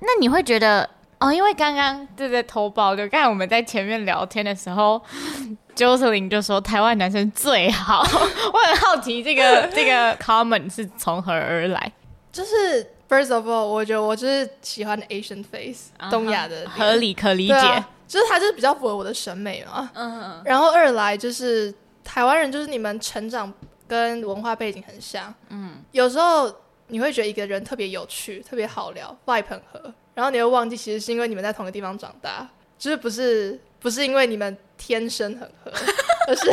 [0.00, 5.00] 那你会觉得哦，因为刚刚对对偷爆，就刚才我们在前面聊天的时候
[5.74, 11.92] j o s e l y n 就说台湾男生最好，我很好奇这个 这个 comment 是从何而来？
[12.32, 17.84] 就是 first of all，我觉得我就是喜欢 Asian face，、uh huh, 东亚的合理可理解。
[18.08, 21.72] 就是他就是比较符合我的审美嘛，嗯哼，然后二来就是
[22.04, 23.50] 台湾人，就是你们成长
[23.88, 26.54] 跟文化背景很像，嗯，有时候
[26.92, 32.46] 你会觉得一个人特别有趣，特别好聊，vibe 很合，然后你会忘记其实是因为你们在同一个地方长大，
[32.78, 35.72] 就是不是不是因为你们天生很合，
[36.28, 36.50] 而是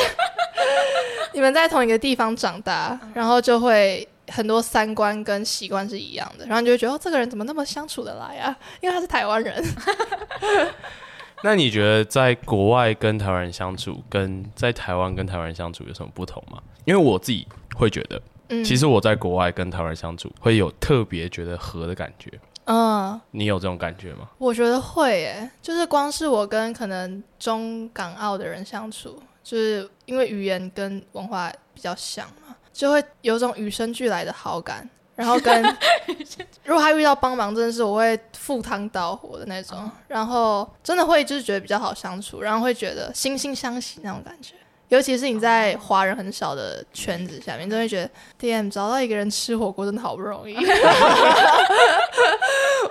[1.34, 8.58] 你们在同一个地方长大，然后就会很多三观跟习惯是一样的，然后你就会觉得哦，这个人怎么那么相处得来啊？
[8.80, 9.62] 因为他是台湾人。
[11.44, 16.62] 那你觉得在国外跟台湾人相处，跟在台湾跟台湾人相处有什么不同吗？
[16.86, 22.32] 因为我自己会觉得，嗯，其实我在国外跟台湾人相处会有特别觉得和的感觉。
[22.66, 24.30] 嗯，你有这种感觉吗？
[24.38, 34.88] 我觉得会耶，就是光是我跟可能中港澳的人相处，就是因为语言跟文化比较像嘛，就会有种与生俱来的好感。
[35.16, 35.62] 然后跟，
[36.64, 39.78] 如果他遇到帮忙，真的是我会赴汤蹈火的那种。
[39.82, 44.54] 嗯、然后真的会就是觉得比较好相处，然后会觉得惺惺相惜那种感觉。
[44.90, 50.56] 尤其是你在华人很少的圈子下面，真的会觉得 DM 找到一个人吃火锅真的好不容易。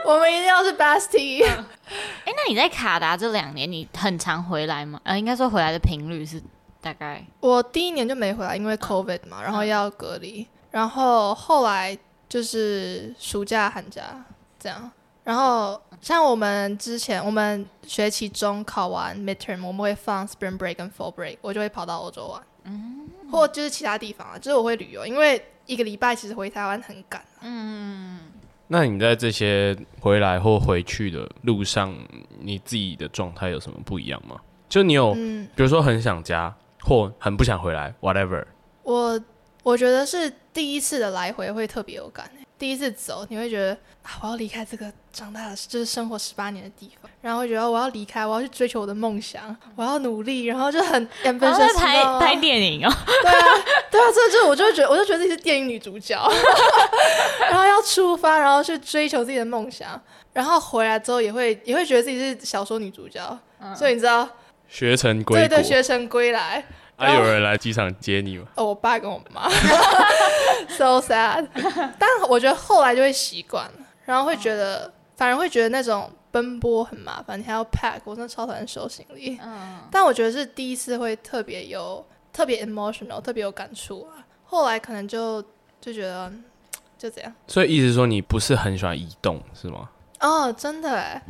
[0.05, 1.45] 我们一定要是 bestie。
[1.47, 1.53] 哎、
[2.27, 5.01] 欸，那你在卡达这两年，你很常回来吗？
[5.05, 6.43] 呃，应该说回来的频率是
[6.81, 7.25] 大概？
[7.41, 11.99] 我第一年就没回来，因为 COVID 嘛，然后要隔离，然后后来。
[12.29, 14.03] 就是暑假、寒假
[14.61, 14.91] 这样，
[15.25, 28.21] 然后像我们之前，我们学期中考完 midterm，我们会放 spring break 跟 fall break，我就会跑到欧洲玩，嗯，或就是其他地方啊，就是我会旅游，因为一个礼拜其实回台湾很赶啊，嗯。
[28.69, 31.95] 那你在这些回来或回去的路上，
[32.41, 34.37] 你自己的状态有什么不一样吗？
[34.69, 38.45] 就你有，嗯，比如说很想家，或很不想回来，whatever。
[38.83, 39.21] 我。
[39.65, 42.31] 我觉得是第一次的来回会特别有感。
[42.59, 52.93] 第一次走，你会觉得啊，我要离开这个长大的，就是生活十八年的地方，然后会觉得我要离开，我要去追求我的梦想，我要努力，然后就很 ambitious 拍拍电影哦。
[53.23, 53.47] 对啊，
[53.91, 56.21] 对啊，这就我就会觉得，我就觉得自己是电影女主角，
[57.49, 60.01] 然后要出发，然后去追求自己的梦想，
[60.33, 64.29] 然后回来之后也会也会觉得自己是小说女主角，嗯、所以你知道，
[64.69, 66.65] 学成归对对，学成归来。
[67.01, 68.45] 还、啊、有人来机场接你吗？
[68.57, 69.43] 哦，我爸跟我妈，
[70.79, 71.47] so sad。
[71.99, 79.39] 但我觉得后来就会习惯了，然后会觉得、哦、反而会觉得那种奔波很麻烦，你还要 pack，我真的超讨厌收行李。
[79.43, 84.25] 嗯，但我觉得是第一次会特别有特别 emotional，特别有感触啊。
[84.45, 85.43] 后来可能就
[85.81, 86.33] 就觉得
[86.97, 87.35] 就这样。
[87.47, 89.91] 所以意思说你不是很喜欢移动是吗？
[90.21, 91.23] 哦，真的哎，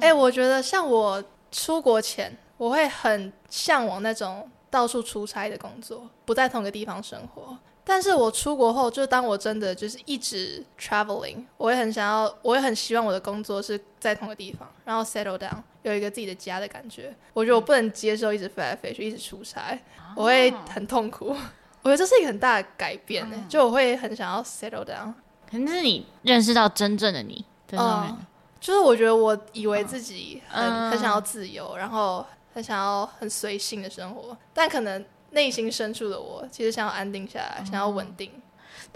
[0.00, 4.50] 哎、欸，我觉得像我出国前，我会很向往那种。
[4.68, 7.56] 到处出差的工作，不在同一个地方生活。
[7.88, 17.14] 但是我出国后，就当我真的就是一直 traveling，我也很想要，我也很希望我的工作是在同一个地方，然后 settle down，有一个自己的家的感觉。
[17.32, 19.78] 我觉得我不能接受一直飞来飞去，一直出差，
[20.16, 21.28] 我会很痛苦。
[21.82, 25.14] 我觉得这是一个很大的改变呢，就我会很想要 settle down。
[25.48, 28.18] 可能是你认识到真正的你，真的、嗯，
[28.58, 32.26] 就是我觉得我以为自己很很想要自由，然后。
[32.56, 35.04] 很想要很随性的生活，但可能
[35.36, 38.30] 内心深处的我其实想要安定下来，想要稳定。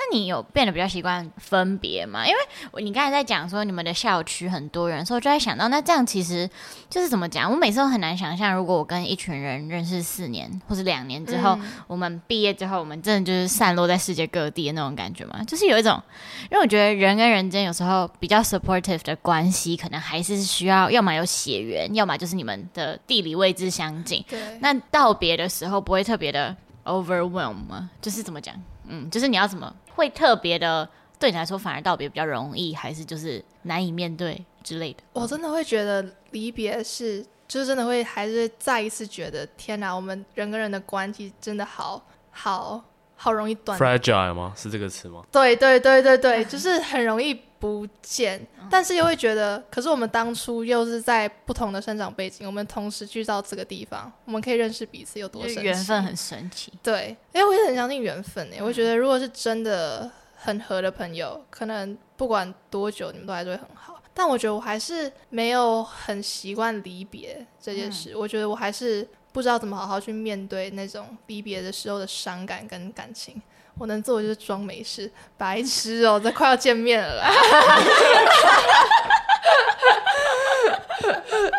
[0.01, 2.27] 那你有变得比较习惯分别吗？
[2.27, 6.49] 因为你刚才在讲说你们的校区很多人，所以我就在想到，那这样其实
[6.89, 7.51] 就是怎么讲？
[7.51, 15.45] 我每次都很难想象，如果我跟一群人认识四年或是两年之后，嗯、我们毕业之后，我们真的就是散落在世界各地的那种感觉吗？
[15.47, 16.03] 就是有一种，
[16.51, 24.25] 因为我觉得人跟人之间有时候比较 supportive 的关系，可能还是需要，要么有血缘，要么就是你们的地理位置相近。
[24.27, 24.41] 对。
[24.61, 27.91] 那道别的时候不会特别的 overwhelm 吗？
[28.01, 28.55] 就是怎么讲？
[28.91, 35.03] 嗯，就是你要怎么会特别的对你来说反而道别比较容易，还是就是难以面对之类的？
[35.13, 42.85] 我真的会觉得离别是，就是真的会还是再一次觉得天哪，我们人跟人的关系真的好好
[43.17, 43.79] 好容易断。
[43.79, 44.53] Fragile 吗？
[44.57, 45.23] 是这个词吗？
[45.31, 47.41] 对对对对对，就是很容易。
[47.61, 55.63] 不见，但是又会觉得，可是我们当初又是在不同的生长背景，我们同时聚到这个地方，我们可以认识彼此有多神奇？
[55.63, 56.73] 缘分很神奇。
[56.83, 58.63] 对，因为我也很相信缘分诶。
[58.63, 64.03] 我觉得如果是真的很合的朋友，可能不管多久，你们都还是会很好。
[64.15, 68.13] 但我觉得我还是没有很习惯离别这件事。
[68.13, 68.19] 嗯。
[68.19, 73.41] 我觉得我还是不知道怎么好好去面对那种离别的时候的伤感跟感情。
[73.81, 77.33] 我能做的就是装没事，白痴哦，这快要见面了啦，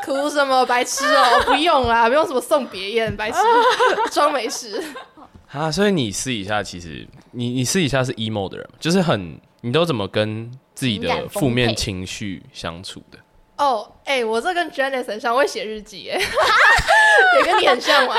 [0.06, 3.40] 哭什么白痴哦，不用啦，不用什么送别宴，白痴，
[4.12, 4.84] 装没事。
[5.52, 13.18] 啊，所以你私底下其实你你私底下是 emo 的人，就是很你都怎么跟自己的负面情绪相处的？
[13.58, 16.22] 哦，哎、欸，我这跟 Janice 很像，会写日记，哎，
[17.40, 18.16] 也跟你很像吗？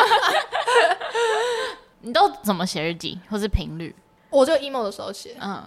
[2.02, 3.94] 你都怎么写日记，或是频率？
[4.30, 5.62] 我就 emo 的时候写，嗯，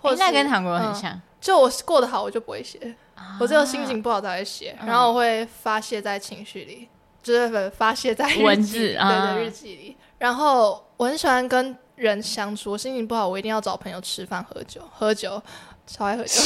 [0.00, 1.22] 或者、欸、那跟韩国人很像、嗯。
[1.40, 2.78] 就我过得好，我就不会写、
[3.14, 6.88] 啊；我只有心情不好才会写、嗯，然后我会发泄在情绪里，
[7.22, 9.96] 就是发泄在文字，对对，日记里。
[10.18, 15.40] 然后我很喜欢跟人相处，我心情不好，我一定要找朋友吃饭、喝酒，喝酒。
[15.88, 16.40] 超爱喝 酒，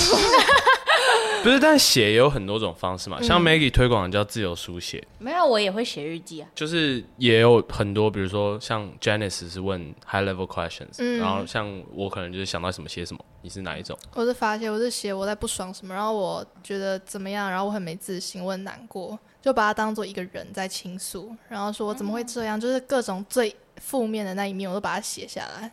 [1.43, 3.21] 不是，但写也有很多种方式嘛。
[3.21, 6.49] 像 Maggie 推广的叫自由书写，没有，我也会写日记啊。
[6.55, 13.23] 就是也有很多，比如说像 Janice 是问 high level questions，、嗯、然后像我可能就是想到什么写什么。
[13.45, 13.99] 你是哪一种？
[14.15, 25.69] 我是发泄，我是写我在不爽什么，然后我觉得怎么样，然后我很没自信，我很难过，就把它当做一个人在倾诉，然后说我怎么会这样，就是各种最负面的那一面，我都把它写下来，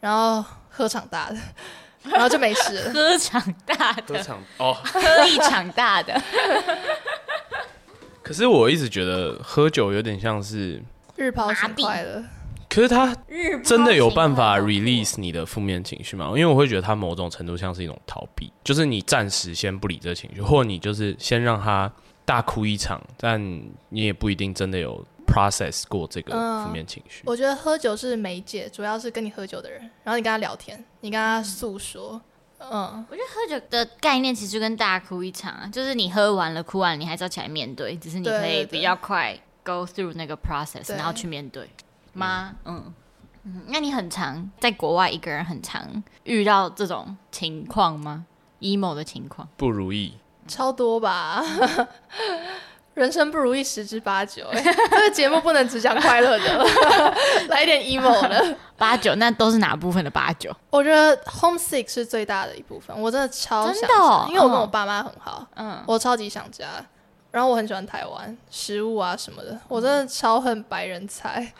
[0.00, 1.38] 然后喝场大的。
[2.10, 2.92] 然后就没事了。
[2.92, 6.20] 喝场大的，喝场哦，喝一场大的。
[8.22, 10.82] 可是我一直觉得喝酒有点像是
[11.16, 12.24] 日抛型快乐。
[12.68, 13.14] 可是他
[13.62, 16.26] 真的有办法 release 你的负面情绪吗？
[16.28, 21.92] 因为我会觉得他某种程度像是一种逃避，就是你暂时先不理这情绪，或者你就是先让他
[22.24, 23.40] 大哭一场，但
[23.90, 25.06] 你也不一定真的有。
[25.34, 26.32] Process 过这个
[26.64, 32.20] 负面情绪、嗯，我觉得喝酒是媒介，主要是跟你喝酒的人，然后你跟他聊天，你跟他诉说。
[32.70, 41.68] 嗯，我觉得喝酒的概念其实跟大哭一场啊，就是你喝完了哭完，你还是要起来面对，只是你可以比较快 go through 那个 process，然后去面对
[42.14, 42.54] 吗？
[42.64, 42.94] 嗯
[43.42, 48.24] 嗯，那你很常在国外一个人，很常遇到这种情况吗
[48.60, 50.14] ？emo 的情况不如意，
[50.48, 51.44] 超多吧。
[52.94, 56.66] 人生不如意十之八九，哎， 这个节目不能只讲快乐的，
[57.50, 58.56] 来一点 emo 的。
[58.78, 60.54] 八九，那都是哪部分的八九？
[60.70, 66.66] 我觉得 homesick 是最大的一部分，我真的超想家，因为我跟我爸妈很好，嗯，我超级想家，
[67.32, 71.52] 然后我很喜欢台湾食物啊什么的，我真的超恨白人菜，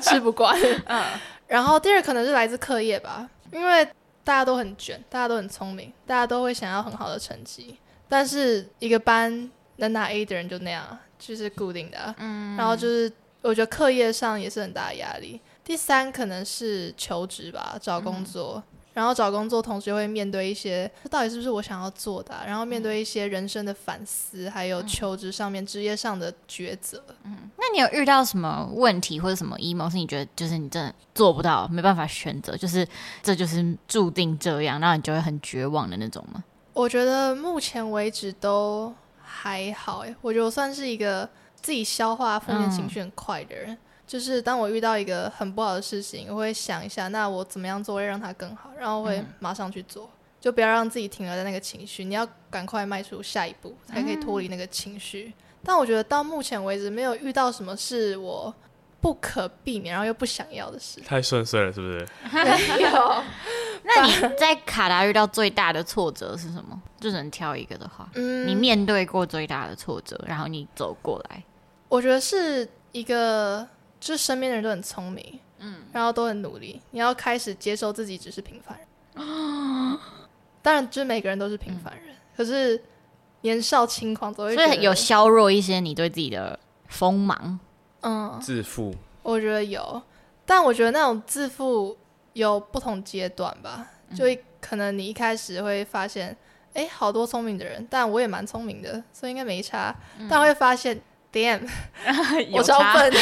[0.00, 0.56] 吃不惯，
[0.86, 1.04] 嗯，
[1.46, 3.84] 然后第二可能是来自课业吧，因为
[4.24, 9.48] 大家都很卷，大家都很聪明，大家都会想要很好的成绩，但是一个班。
[9.80, 12.14] 能拿 A 的人就那样，就是固定的。
[12.18, 13.12] 嗯，然后就是
[13.42, 15.40] 我觉得课业上也是很大的压力。
[15.64, 18.54] 第三可能是求职吧，找工作。
[18.56, 22.42] 嗯然后找工作，同时会面对一些这到底是不是我想要做的啊？
[22.44, 27.00] 然后面对一些人生的反思，还有求职上面、职业上的抉择。
[27.22, 32.86] 嗯，那你有遇到什么问题或者什么 emo 是你觉得就是你真的做不到，没办法选择，就是
[33.22, 36.42] 这就是注定这样，然后你就会很绝望的那种吗？
[36.72, 38.92] 我觉得目前为止都
[39.30, 43.70] 还好，诶，我觉得我算是一个自己消化负面情绪很快的人。
[43.70, 43.78] 嗯
[44.10, 55.26] 就是当我遇到一个很不好的事情，我会想一下，那我怎么样做会让它更好，然后会马上去做，嗯、就不要让自己停留在那个情绪，你要赶快迈出下一步，才可以脱离那个情绪。
[55.28, 58.52] 嗯、但我觉得到目前为止没有遇到什么是我
[59.00, 61.00] 不可避免，然后又不想要的事。
[61.00, 62.06] 太顺遂了，是不是？
[62.76, 63.22] 没有。
[63.82, 66.80] 那你在卡达遇到最大的挫折是什么？
[67.00, 71.42] 就能挑一个的话，嗯，你面对过最大的挫折，然后你走过来，
[71.88, 73.66] 我觉得是一个。
[73.98, 76.80] 就是身边的人都很聪明，嗯，然后都很努力。
[76.92, 80.00] 你要开始接受自己只是平凡人，啊、
[80.62, 82.14] 当然，就是每个人都是平凡人。
[82.14, 82.82] 嗯、可是
[83.42, 87.60] 年少轻狂，总会所以有削弱一些你对自己的锋芒，
[88.02, 88.94] 嗯，自负。
[89.22, 90.02] 我觉得有，
[90.46, 91.96] 但我觉得那种自负
[92.32, 93.86] 有不同阶段吧。
[94.08, 94.24] 嗯、就
[94.60, 96.36] 可能你一开始会发现，
[96.74, 99.94] 哎，好多聪明的人，但我也蛮聪明的，所以应该没差。
[100.18, 101.00] 嗯、但会发现。
[101.32, 101.64] Damn，
[102.50, 103.12] 我超笨，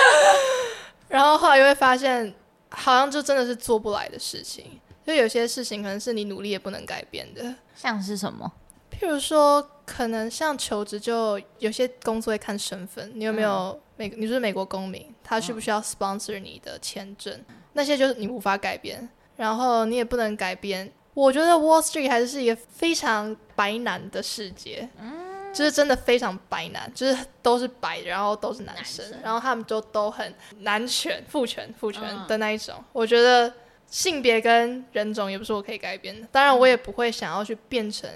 [1.06, 2.34] 然后后来又会发现，
[2.70, 4.80] 好像就真的是做不来的事情。
[5.04, 7.54] 就有些事情可能是你努力也不能改变的。
[7.74, 8.50] 像是什么？
[8.90, 9.60] 譬如说，
[9.90, 14.08] 可能像求职，就有些工作会看身份，你有没有美？
[14.16, 17.44] 你是美国公民，他需不需要 sponsor 你的签证？
[17.72, 20.92] 那些就是你无法改变，然后你也不能改变。
[21.14, 24.88] 我觉得 Wall Street 还是一个非常白男的世界。
[25.52, 32.72] 就是真的非常白男，就是都是白，然后都是男生，男生然后他们就都很男权、父权、父权的那一种。
[32.78, 33.52] 嗯、我觉得
[33.88, 38.08] 性别跟人种也不是我可以改变的，当然我也不会想要去变成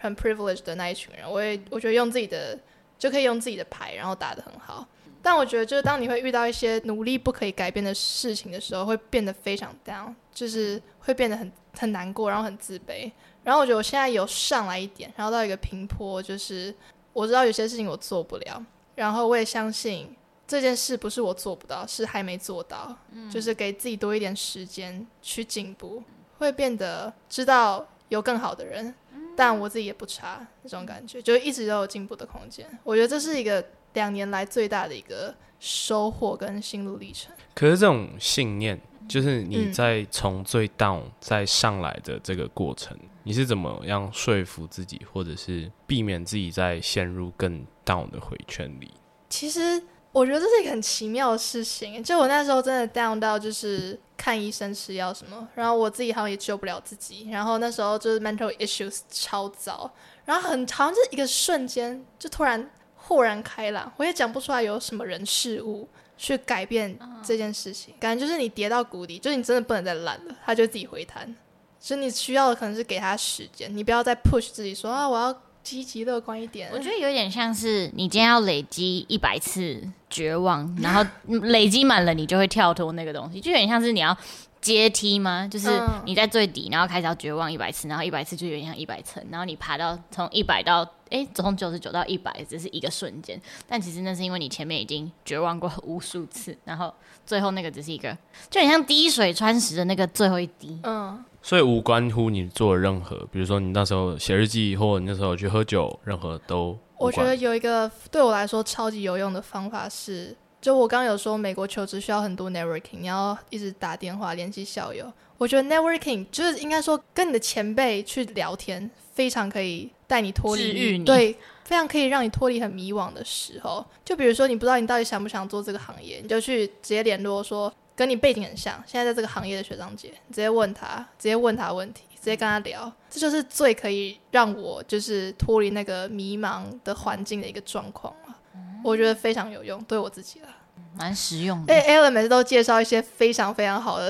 [0.00, 1.30] 很 privileged 的那一群人。
[1.30, 2.58] 我也我觉得用自己的
[2.98, 4.86] 就可以用自己的牌，然后打得很好。
[5.22, 13.12] 但我觉得就是当你会遇到一些努力不可以改变的事情的时候，会变得非常 down，就是会变得很很难过，然后很自卑。
[13.44, 16.74] 然后我觉得我现在有上来一点，然后到一个平坡，就是
[17.12, 20.14] 我知道有些事情我做不了，然后我也相信
[20.46, 26.02] 这件事不是我做不到，是还没做到，嗯、就是给自己多一点时间去进步，
[26.38, 28.94] 会变得知道有更好的人，嗯、
[29.40, 32.68] 但我自己也不差，那种感觉就一直都有进步的空间。
[32.84, 33.64] 我觉得这是一个
[33.94, 37.34] 两年来最大的一个收获跟心路历程。
[37.54, 38.78] 可是这种信念，
[39.08, 42.94] 就是你在从最 down 再上来的这个过程。
[43.00, 48.90] 嗯你是怎么样说服自己，或者是避免自己再陷入更 down 的回圈里？
[49.28, 49.82] 其实
[50.12, 52.02] 我觉得这是一个很奇妙的事情。
[52.02, 57.28] 就我那时候真的 down 到，就是看医生吃药什么，然后我自己好像也救不了自己。
[57.30, 59.90] 然后那时候就是 mental issues 超糟，
[60.24, 67.94] 然后很好像是一个瞬间就突然豁然开朗，我也讲不出来有什么人事物去改变这件事情。
[68.00, 71.34] 感觉就是你跌到谷底，就是你真的不能再烂了，它就自己回弹。
[71.78, 76.70] 所以你需要的可能是给他时间，你不要再 push 自己说啊，我要积极乐观一点。
[76.72, 84.16] 我觉得有点像是你今天要累积一百次绝望， 然后累积满了，你就会跳脱那个东西，就有点像是你要
[84.60, 85.48] 阶梯吗？
[85.48, 85.68] 就是
[86.04, 96.92] 你在最底，然后开始要绝望一百次，然后一百次就有点像一百层，然后你爬到从一百到哎，从九十九到一百，只是一个瞬间，但其实那是因为你前面已经绝望过无数次，然后
[97.24, 98.16] 最后那个只是一个，
[98.48, 100.78] 就很像滴水穿石的那个最后一滴。
[100.82, 101.24] 嗯。
[101.42, 106.78] 所以无关乎你做任何，比如说你那时候写日记，或者你那时候去喝酒，任何都。
[106.98, 115.10] 我觉得有一个对我来说超级有用的方法是，就我刚刚有说美国求职需要很多 networking，你要一直打电话联系校友。
[115.38, 121.34] 我觉得 networking 就是应该说跟你的前辈去聊天，非常可以带你脱离，你对，
[121.64, 123.82] 非常可以让你脱离很迷惘的时候。
[124.04, 127.72] 就比如说你不知道你到底想不想做这个行业，你就去直接联络说。
[128.00, 138.34] 跟你背景很像，现在在这个行业的学长姐，你直接问他，直接问他问题，直接跟他聊，这就是最可以让我就是脱离那个迷茫的环境的一个状况了。
[138.54, 140.48] 嗯、我觉得非常有用，对我自己了，
[140.96, 141.74] 蛮实用的。
[141.74, 144.06] 哎，Alan 每次都介绍一些非常非常好的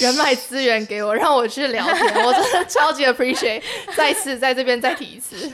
[0.00, 3.62] 人脉资源给我，让我去聊天，我真的超级 appreciate。
[3.96, 5.50] 再次在这边再提一次。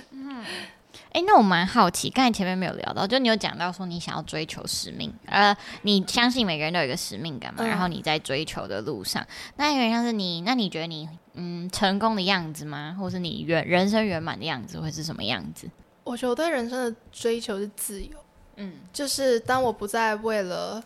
[1.16, 7.64] 哎，那我蛮好奇，刚才前面没有聊到，就你有讲到说你想要追求使命，呃，你相信每个人都有一个使命感嘛？
[7.64, 12.94] 嗯、然后你在追求的路上，那有点像是你，那你觉得你嗯成功的样子吗？
[13.00, 15.66] 或是你圆人生圆满的样子会是什么样子？
[16.04, 18.10] 我觉得我对人生的追求是自由，
[18.56, 20.84] 嗯，就是当我不再为了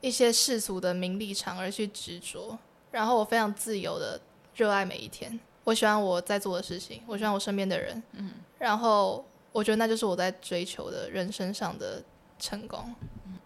[0.00, 2.58] 一些世俗的名利场而去执着，
[2.90, 4.20] 然后我非常自由的
[4.56, 5.38] 热爱每一天。
[5.62, 12.02] 我喜欢我在做的事情，我喜欢我身边的人，嗯，然后我觉得那就是我在追求的人生上的
[12.38, 12.94] 成功。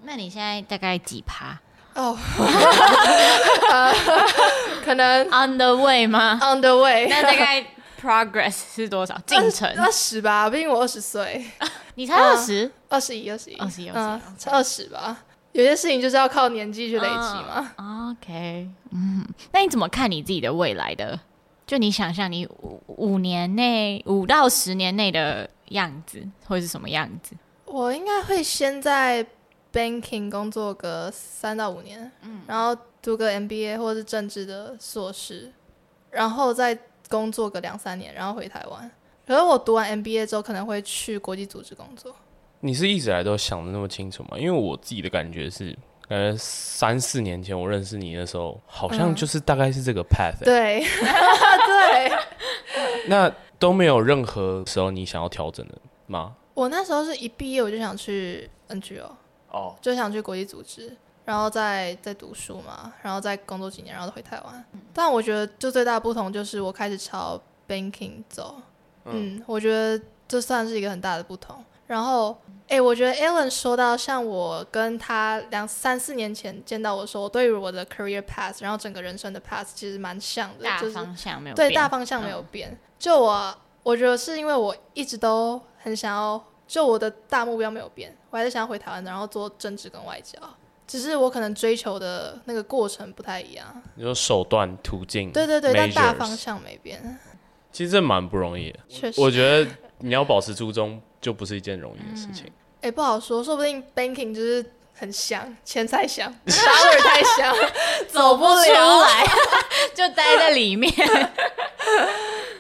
[0.02, 1.58] 那你现在大概几趴？
[1.94, 2.16] 哦，
[4.84, 7.06] 可能 on the way 吗？on the way。
[7.08, 7.64] 那大概
[8.00, 9.16] progress 是多少？
[9.26, 9.68] 进程？
[9.78, 11.44] 二十吧，毕竟我二十岁。
[11.94, 12.70] 你才二十？
[12.88, 15.16] 二十一，二十一，二十一，嗯，才二十吧。
[15.52, 17.72] 有些事情就是要靠年纪去累积嘛。
[17.76, 21.18] Uh, OK，嗯，那你怎么看你自己的未来的？
[21.64, 27.34] 就你想象你五五年内，五到十年内的样子会是什么样子？
[27.66, 29.24] 我应该会先在
[29.72, 35.50] banking 工作个三到五年，嗯，然后读个 MBA 或者是政治的硕士，
[36.10, 38.90] 然后再工作个两三年，然后回台湾。
[39.26, 42.14] 可是我读完 MBA 之后，可能会去国际组织工作。
[42.60, 44.38] 你是一直来都想的那么清楚吗？
[44.38, 45.76] 因为我自己的感觉是，
[46.08, 50.44] 感觉三四年前我认识你的时候，好像就是大概是这个 path、欸。
[50.44, 50.80] 对，
[51.66, 52.12] 对。
[53.06, 55.74] 那都没有任何时候你想要调整的
[56.06, 56.36] 吗？
[56.54, 59.10] 我那时候是一毕业我就想去 NGO，
[59.50, 64.64] 哦，就想去国际组织，然后再再读书嘛，然后再工作几年，然后回台湾。
[64.92, 68.56] 但我觉得就最大的不同就是我开始朝 banking 走，
[69.06, 71.56] 嗯，嗯，我觉得这算是一个很大的不同。
[71.86, 72.36] 然后，
[72.68, 82.70] 哎，我觉得 Alan 说到，像我跟他两三四年前见到我说，我对于我的 career path，然后整个人生的 path 其实蛮像的，大方向没有变，对，大方向没有变。
[82.70, 90.38] 嗯、就我，我觉得是因为我一直都很想要，就我的大目标没有变，我还是想要回台湾，然后做政治跟外交，
[90.86, 93.82] 只是我可能追求的那个过程不太一样。
[93.94, 97.18] 你说手段途径，对对对，但大方向没变。
[97.70, 99.68] 其实这蛮不容易的，确实，我觉得
[99.98, 101.00] 你要保持初衷。
[101.20, 102.44] 就不是一件容易的事情。
[102.44, 107.56] 哎、嗯欸，不好说，说不定 banking 就是很香，钱太香， 香味太香，
[108.12, 109.24] 走不出来，
[109.96, 110.92] 就待在里面。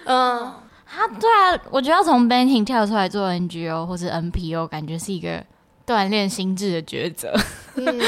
[0.06, 0.50] 嗯，
[0.86, 5.44] 他对啊，我觉得要从 banking 跳出来做 NGO 或是 NPO，感觉是一个
[5.86, 7.34] 锻炼心智的抉择。
[7.74, 8.00] 嗯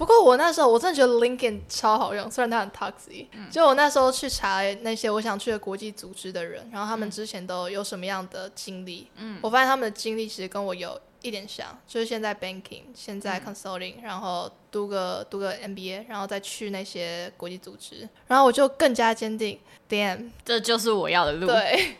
[0.00, 3.26] 不过我那时候我真的觉得 LinkedIn 超好用，虽然它很 toxic。
[3.32, 21.46] 嗯、就我那时候去查那些我想去的国际组织的人，然后他们之前都有什么样的经历，嗯，我发现他们的经历其实跟我有一点像，就是现在 banking，现在 consulting，嗯、然后读个读个 MBA，然后再去那些国际组织，然后我就更加坚定，damn，这就是我要的路。
[21.46, 21.96] 对，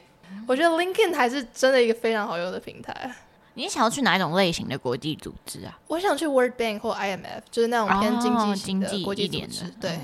[0.49, 3.15] 我觉得 LinkedIn 还是真的一个非常好用的平台。
[3.55, 5.79] 你想要去哪一种类型的国际组织啊？
[5.89, 9.69] 我想去 World Bank 或 IMF，就是那种偏经济型的国际组织。
[9.81, 9.99] 对，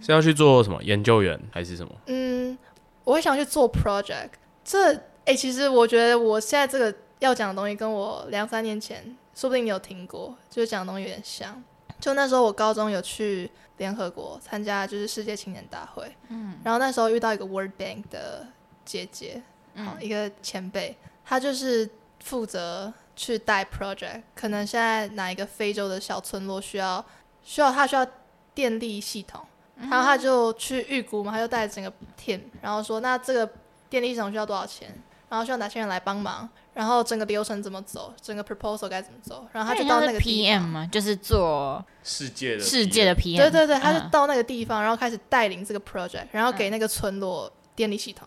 [0.00, 1.92] 是要去做什么研究员还是什么？
[2.06, 2.56] 嗯，
[3.04, 4.30] 我会想去做 project。
[4.64, 11.62] 这，哎、欸，其实我觉得我现在这个要讲的东西，跟我两三年前说不定你有听过，就是讲的东西有点像。
[12.00, 16.04] 就那时候我高中有去联合国参加，就是世界青年大会。
[16.28, 18.46] 嗯，然后那时候遇到一个 World Bank 的
[18.84, 19.42] 姐姐，
[19.74, 21.90] 嗯，一个前辈，她就是。
[22.26, 27.02] 负责去带 project，可能现在哪一个非洲的小村落需要
[27.44, 28.04] 需要他需要
[28.52, 29.40] 电力系统，
[29.78, 33.48] 然后他就去预估嘛，他就带整个 team，然后说那这个
[33.88, 34.92] 电力系统需要多少钱，
[35.28, 48.26] 然后需要哪些人来帮忙，然后整个流程怎么走，整个 proposal 该怎么走，然后他就到那个 PM 嘛，就是做世界的世界的 PM，对对对，他就到那个地方，然后开始带领这个 project，然后给那个村落电力系统，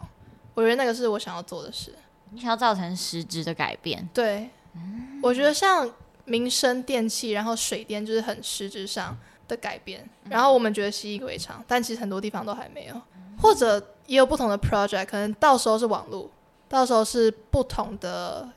[0.54, 1.94] 我觉得那个是我想要做的事。
[2.32, 4.08] 你想要造成实质的改变？
[4.14, 5.90] 对，嗯、我觉得像
[6.26, 9.18] 民生电器，然后水电就是很实质上
[9.48, 10.08] 的改变。
[10.24, 16.30] 嗯、然后我们觉得习以为常，但其实很多地方都还没有，嗯、或者也有不同的 project，可能到时候是网络，
[16.68, 18.48] 到时候是不同的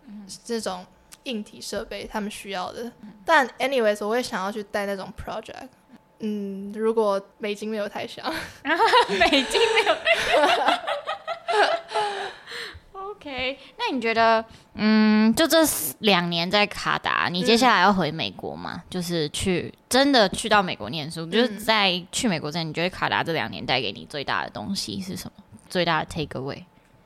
[0.45, 0.85] 这种
[1.25, 2.85] 硬体设备他们需要的。
[3.01, 5.69] 嗯、但 anyways，我会想要去带那种 project。
[6.25, 8.23] 嗯，如果美金没有太小，
[9.09, 10.83] 美金没有太小。
[13.23, 14.45] OK，那你觉得，
[14.75, 15.59] 嗯，就这
[16.01, 18.73] 两年在卡达，你接下来要回美国吗？
[18.75, 25.45] 嗯、就是去真的去到美国念书，嗯、就是在去美国之前，你觉得卡达这两年带给你最大的东西是什么？
[25.71, 26.65] 最大的 take away？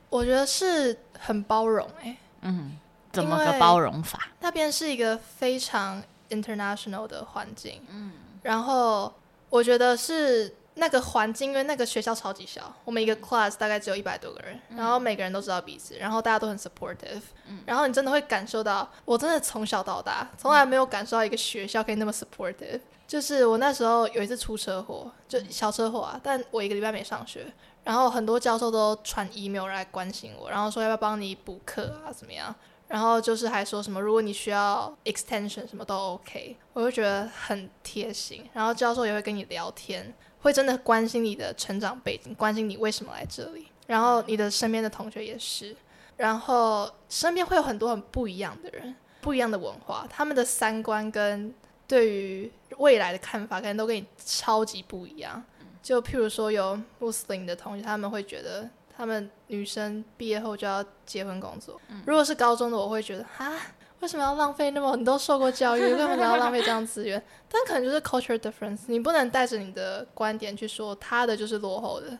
[0.09, 2.75] 我觉得是很包容、欸，哎，嗯，
[3.11, 4.29] 怎么个包容法？
[4.39, 6.01] 那边是一个非常
[6.31, 9.13] international 的环境，嗯，然后
[9.51, 10.55] 我觉得是。
[10.77, 22.79] 那个环境，因为那个学校超级小，我们一个 class 大概只有一百多个人，嗯、然后每个人都知道彼此，然后大家都很 supportive，、嗯、然后你真的会感受到，我真的从小到大从来没有感受到一个学校可以那么 supportive。
[23.07, 27.45] 就是我那时候有一次出车祸，就小车祸啊，但我一个礼拜没上学，
[27.85, 32.53] 然后很多教授都传 email 来关心我，然后说要不要帮你补课啊怎么样，
[32.89, 38.45] 然后就是还说什么，如果你需要 extension 什么都 OK，我就觉得很贴心。
[38.51, 43.67] 然后教授也会跟你聊天，会真的关心你的成长背景，关心你为什么来这里。
[43.87, 45.75] 然后你的身边的同学也是，
[46.17, 51.53] 然后身边会有很多很不一样的人，不一样的文化，他们的三观跟
[51.87, 55.43] 对于未来的看法，可能都跟你超级不一样。
[55.81, 58.69] 就譬如说有穆斯林的同学，他们会觉得。
[58.97, 61.79] 他们女生毕业后就要结婚工作。
[61.89, 63.53] 嗯、如果是高中的，我会觉得啊，
[63.99, 64.95] 为什么要浪费那么？
[64.95, 67.21] 你都受过教育， 为什么要浪费这样资源？
[67.47, 72.17] 但可能就是 culture difference，你不能带着你的观点去说他的就是落后的，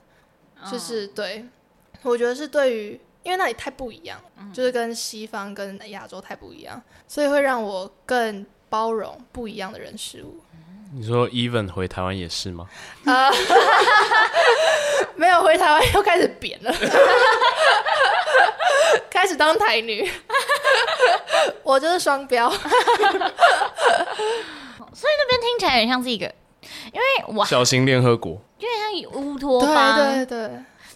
[0.61, 1.43] 哦、就是对。
[2.03, 10.38] 我觉得是对于，因为那里太不一样，嗯、就是跟西方跟亚洲太不一样，所以会让我更包容不一样的人事物。
[10.93, 12.65] 你说 even 回台湾也是吗？
[13.05, 13.29] 啊，
[15.15, 16.73] 没有回台湾又开始扁了，
[19.11, 20.09] 开始当台女，
[21.63, 22.63] 我就是双标，所以
[25.03, 26.25] 那边听起来很像是一个，
[26.93, 27.03] 因为
[27.35, 30.51] 我小型联合国，有点像乌托邦，对对对，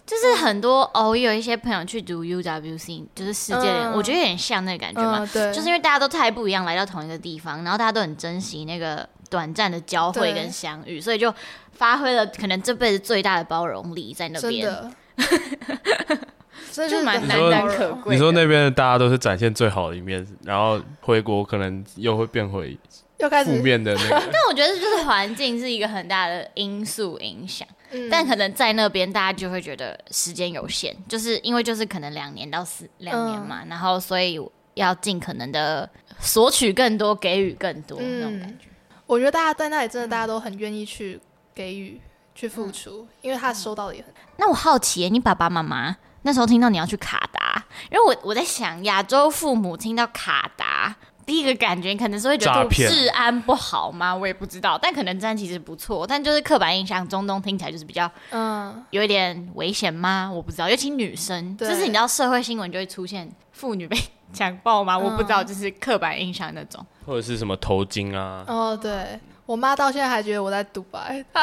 [0.06, 9.06] 就是很多哦，有一些朋友去读 UWC，就是世界，嗯、我觉得有点像那个感觉嘛，嗯、对，就是因为大家都太不一样，来到同一个地方，然后大家都很珍惜那个。
[9.32, 11.34] 短暂的交汇跟相遇，所以就
[11.72, 14.70] 发挥了可能这辈子最大的包容力在那边。
[16.70, 18.14] 所以，就蛮难能可贵。
[18.14, 22.78] 你说那边的大家都是展现最好的一面，然后回国可能又会变回
[23.18, 24.08] 又开始负面的那个。
[24.32, 34.40] 但我觉得就是环境是一个很大的因素影响，嗯、但可能在那边大家就会觉得时间有限，就是因为就是可能两年到四两年嘛，嗯、然后所以
[34.74, 35.88] 要尽可能的
[36.20, 38.71] 索取更多，给予更多、嗯、那种感觉。
[39.12, 41.20] 我觉得大家在那里真的，大家都很愿意去
[41.54, 42.00] 给予、
[42.34, 44.10] 去付出，因为他收到的也很。
[44.38, 50.96] 那我好奇，你爸爸妈妈那时候听到你要去卡达，因为我我在想，亚洲父母听到卡达，
[51.26, 54.14] 第一个感觉可能是会觉得治安不好吗？
[54.14, 60.30] 我也不知道，但可能治安其实不错，但就是刻板印象，中东听起来就是比较嗯，有一点危险吗？
[60.32, 63.94] 我不知道，尤其女生，对就是你知道社会新闻就会出现妇女被。
[64.32, 64.96] 强暴吗？
[64.98, 68.44] 我不知道，就是刻板印象那种，或者是什么头巾啊？
[68.48, 71.40] 哦，对，我妈到现在还觉得我在杜拜， 什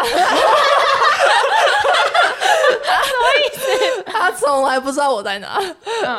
[3.15, 4.03] 么意思？
[4.03, 5.59] 她从来不知道我在哪。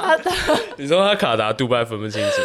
[0.76, 2.36] 你说她卡达、杜拜分不清楚，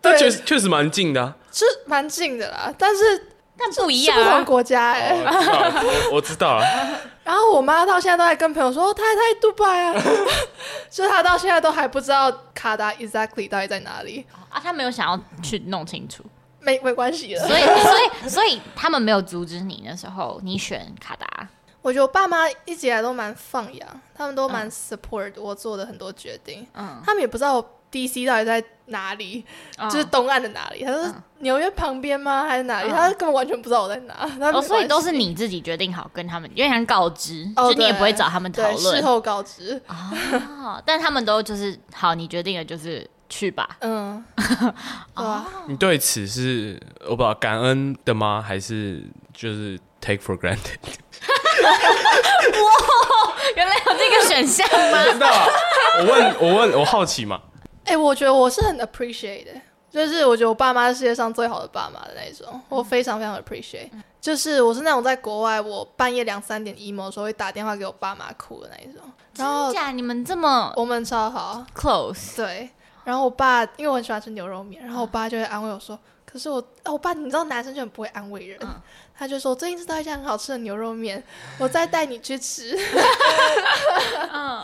[0.00, 3.28] 但确实确实蛮近的，是蛮近的啦，但是。
[3.58, 6.64] 但不一样，不同国家哎、欸哦，我知道了。
[7.24, 10.02] 然后我妈到现在都还跟朋友说，她还在杜拜啊，
[10.90, 16.22] 就她到现在都还不知道卡达 exactly 到底在哪里啊，她没有想要去弄清楚，
[16.60, 17.48] 没没关系了。
[17.48, 21.48] 所以 所以所以他们没有阻止你那时候，你选卡达。
[21.82, 26.66] 我觉得我爸妈一直以来都蛮放养，他们都蛮 support 我做的很多决定。
[26.74, 27.75] 嗯，他们也不知道我。
[27.92, 29.44] DC 到底在哪里？
[29.78, 30.84] 哦、就是东岸的哪里？
[30.84, 32.44] 他说纽约旁边吗？
[32.44, 32.90] 还是哪里？
[32.90, 34.28] 嗯、他根本完全不知道我在哪。
[34.52, 39.80] 哦，所以都是你自己决定好跟他们，因为想告知，哦、就你也不会找他们讨论，事后告知。
[39.88, 43.76] 哦，但他们都就是好，你决定了就是去吧。
[43.80, 44.24] 嗯，
[45.14, 48.42] 哦，你对此是我不知道感恩的吗？
[48.46, 49.02] 还是
[49.34, 50.78] 就是 take for granted？
[51.62, 55.04] 哇，原来有这个选项吗？
[55.10, 55.46] 不知道啊，
[55.98, 57.40] 我问，我问，我好奇嘛。
[57.86, 59.52] 哎、欸，我觉得我是很 appreciate 的，
[59.90, 63.90] 就是我觉得我爸妈是世界上最好的爸妈的那一种，我非常非常 appreciate。
[64.20, 69.00] 就是我是那种在国外，我半夜两三点 emo 的时候会打电话给我爸妈哭的那一种。
[69.36, 69.92] 然后真假？
[69.92, 72.36] 你们这么我们超好 close？
[72.36, 72.68] 对。
[73.04, 78.58] 然后我爸因为我很喜欢吃牛肉面，然后我爸就会安慰我说：“可是我，我爸你知道男生就很不会安慰人。
[78.62, 78.68] 嗯”
[79.16, 81.22] 他就说：“我最近吃到一家很好吃的牛肉面，
[81.58, 82.76] 我再带你去吃。
[84.32, 84.60] ”嗯，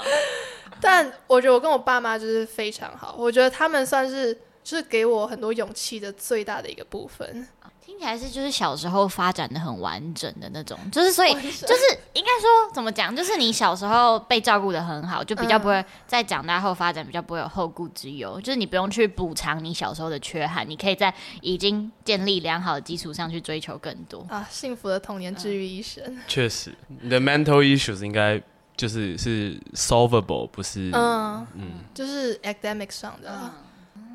[0.82, 7.48] 但我觉得我跟我爸妈就是非常好，我觉得他们算是就是给我很多勇气的最大的一个部分。
[7.84, 24.46] 听起来是就是小时候发展的很完整的那种，就是所以就是应该说怎么讲，就是你小时候被照顾的很好，就比较不会在长大后发展比较不会有后顾之忧，就是你不用去补偿你小时候的缺憾，你可以在已经建立良好的基础上去追求更多啊！
[24.48, 28.40] 幸福的童年治愈一生，确实，你的 mental issues 应该
[28.76, 33.30] 就是是 solvable，不是嗯嗯，就是 academic 上的。
[33.42, 33.50] 嗯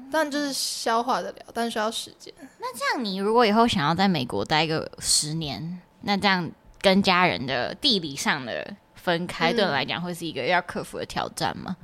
[0.10, 2.34] 但就是消化得了，但需要时间。
[2.60, 6.50] 那这样，你如果以后想要在美国待个十年，那这样
[6.80, 11.76] 跟家人的地理上的分开，对我来讲会是一个要克服的挑战吗？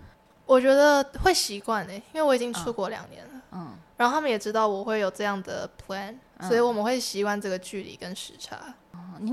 [0.45, 3.31] 我觉得会习惯诶，因为我已经出国两年了。
[3.51, 6.15] 嗯，然后他们也知道我会有这样的 plan，
[6.47, 8.57] 所以我们会习惯这个距离跟时差。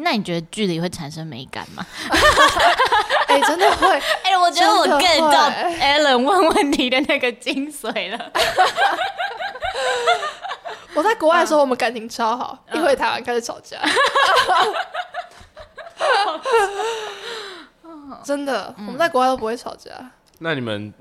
[0.02, 1.84] 那你觉得距离会产生美感吗？
[3.26, 3.88] 哎、欸，真的会。
[4.22, 8.32] 哎、欸，我觉得我 get 到 Ellen 问问题的那个精髓了。
[10.94, 13.78] 我在国外的时候，我们感情超好，一回台湾开始吵架。
[18.24, 19.90] 真的，我们在国外都不会吵架。
[20.38, 20.92] 那你们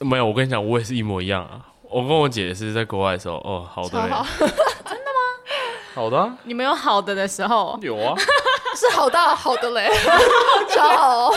[0.00, 0.26] 没有？
[0.26, 1.60] 我跟你讲，我也是一模一样啊。
[1.82, 4.26] 我跟我姐也是在国外的时候，哦，好的，好真的吗？
[5.94, 7.78] 好的、啊，你们有好的的时候？
[7.82, 8.14] 有啊，
[8.76, 9.90] 是好大好的嘞，
[10.70, 11.34] 超好、哦。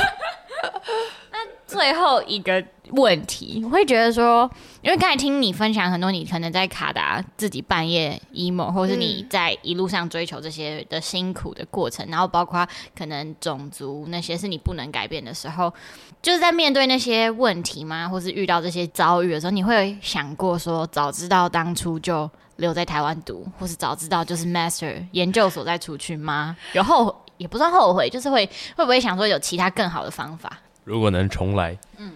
[1.32, 4.50] 那最后一个问题，我会觉得说，
[4.82, 15.74] 因为刚才听你分享很多，你可能在卡达自己半夜 emo，或是你在一路上追求这些的辛苦的过程，嗯、然后包括可能种族那些是你不能改变的时候，
[16.22, 18.08] 就是在面对那些问题吗？
[18.08, 26.56] 或是遇到这些遭遇的时候，你会想过说，早知道当初就留在台湾读，或是早知道就是 master 研究所再出去吗？
[26.74, 30.60] 有后也不算后悔，就是会会不会想说有其他更好的方法？
[30.86, 32.12] 如果能重来，嗯，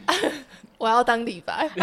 [0.77, 1.69] 我要当李白。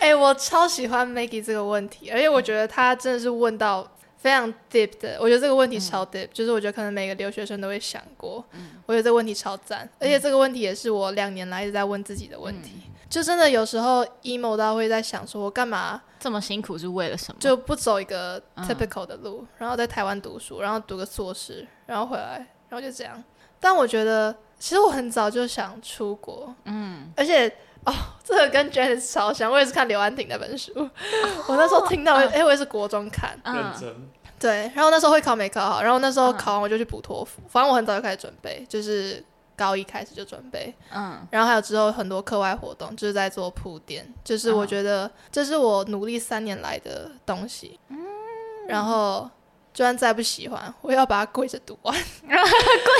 [0.00, 5.18] 哎、欸，我超喜欢 Maggie 这个问题，而且我觉得他真的是问到非常 deep 的。
[5.20, 8.42] 我觉得这个问题超 deep，、嗯、就是我觉得可能每个留学生都会想过。
[8.52, 12.70] 嗯、我觉得这个问题超赞，而且这个问题也是我两年来一直在问自己的问题。
[12.86, 17.38] 嗯、就真的有时候 emo 到会在想，说我干嘛这么辛苦是为了什么？
[17.38, 23.22] 就不走一个 typical 的路，嗯、然后在台湾读书，然后读个硕士，然后回来，然后就这样。
[23.60, 27.48] 但我觉得，其实我很早就想出国，嗯，而且
[27.84, 27.92] 哦，
[28.22, 30.90] 这个跟 Janice 超像，我也是看刘安婷那本书，哦、
[31.48, 32.30] 我那时候听到，哎、嗯。
[32.32, 34.08] 欸，我也是国中看，认真，
[34.38, 39.24] 对，然后那时候会考没考好，然后那时候考完我就去补托福，嗯、反正我很早就开始准备，就是
[39.56, 47.98] 高一开始就准备，嗯，然后还有之后很多课外活动，就是在做铺垫，就是我觉得这是我努力三年来的东西，嗯，
[48.68, 49.28] 然后。
[49.72, 51.96] 就算再不喜欢，我也要把它跪着读完。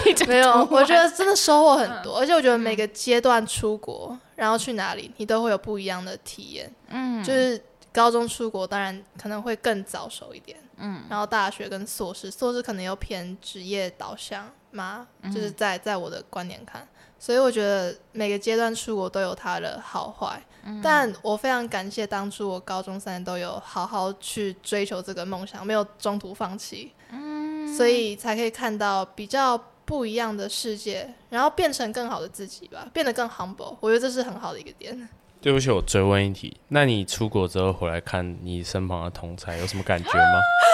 [0.03, 6.73] 跪着读完没有，我觉得真的收获很多，嗯、而且我觉得每个阶段出国，然后去哪里，你都会有不一样的体验。
[6.89, 7.61] 嗯，就是
[7.93, 10.57] 高中出国，当然可能会更早熟一点。
[10.77, 16.87] 嗯，然后大学跟硕士，硕士可能又偏职业导向嘛，就是在在我的观点看。
[17.21, 33.77] 所以我觉得每个阶段出国都有它的好坏，嗯、但我非常感谢当初我高中三年都有好好去追求这个梦想，没有中途放弃，嗯、所以才可以看到比较不一样的世界，然后变成更好的自己吧，变得更 humble。
[33.81, 35.09] 我觉得这是很好的一个点。
[35.43, 40.41] 对不起，我追问一题，那你出国之后回来看你身旁的同侪，有什么感觉吗？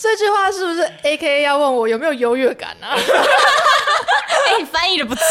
[0.00, 2.96] 这句话是不是 A K 要问我有没有优越感啊？
[2.96, 5.22] 哎，你翻译的不错。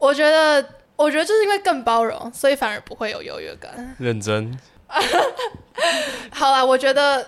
[0.00, 3.94] 我觉得，我觉得就是因为更包容，所以反而不会有优越感。
[4.00, 4.58] 认真。
[6.32, 7.24] 好啦，我觉得，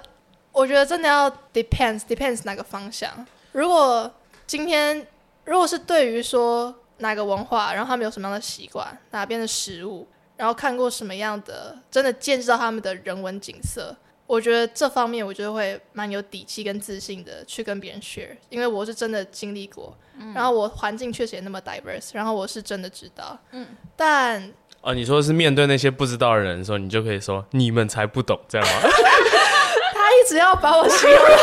[0.51, 3.09] 我觉得真的要 depends depends 哪个方向。
[3.53, 4.13] 如果
[4.45, 5.07] 今天
[5.45, 13.97] 如果是对于说哪个文化，然后他们有什么样的习惯，哪边的食物，然后看过什么样的，真的见识到他们的人文景色。
[14.27, 28.73] 我觉得这方面，我觉得会蛮有底气跟自信的去跟别人 share，因为我是真的经历过，嗯、然后我环境确实也那么 diverse，然后我是真的知道，嗯，但哦，你说是面对那些不知道的人的时候，你就可以说你们才不懂，这样吗？
[29.95, 31.37] 他一直要把我形容的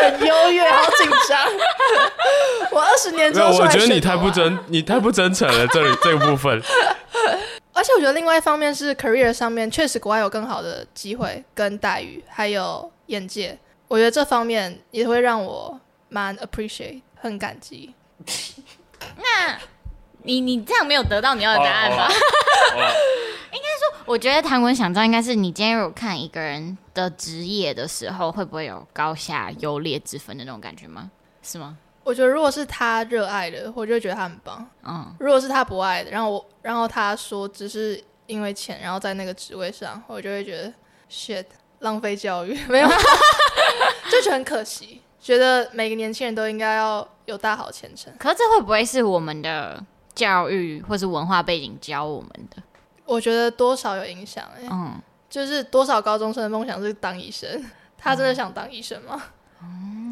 [0.00, 1.38] 很优越，好紧张。
[2.72, 6.62] 我二十年之后，我觉得你太不真，你太不真诚了，这里这个部分。
[7.80, 13.58] 而且我觉得另外一方面是 career 上面确实国外有更好的机会跟待遇，还有眼界。
[13.88, 17.94] 我觉得这方面也会让我蛮 appreciate，很感激。
[19.16, 19.58] 那
[20.24, 22.06] 你你这样没有得到你要的答案吧？
[23.50, 31.10] 应该说，我觉得谭文想知道，应该是你今天有看一个人的职业的时候，会不会有高下优劣之分的那种感觉吗？
[31.42, 31.78] 是吗？
[32.02, 34.66] 我觉得如果是他热爱的，我就会觉得他很棒。
[34.82, 40.72] 嗯，如果是他不爱的，然后我，然后他说只是因为钱，然后在那个职位上，我就会觉得
[41.10, 41.44] shit，
[41.80, 42.88] 浪费教育， 没有，
[44.10, 45.02] 就觉得很可惜。
[45.20, 48.10] 觉得每个年轻人都应该要有大好前程。
[48.18, 49.78] 可是这会不会是我们的
[50.14, 52.62] 教育或是文化背景教我们的？
[53.04, 54.42] 我觉得多少有影响。
[54.56, 54.98] 哎，嗯，
[55.28, 57.62] 就是多少高中生的梦想是当医生，
[57.98, 59.20] 他真的想当医生吗？
[59.22, 59.22] 嗯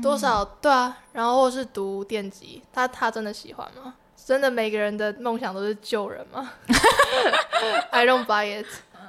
[0.02, 3.94] 多少对啊，然后或是读电机，他他真的喜欢吗？
[4.16, 6.52] 真的每个人的梦想都是救人吗？
[7.90, 8.66] I don't buy it。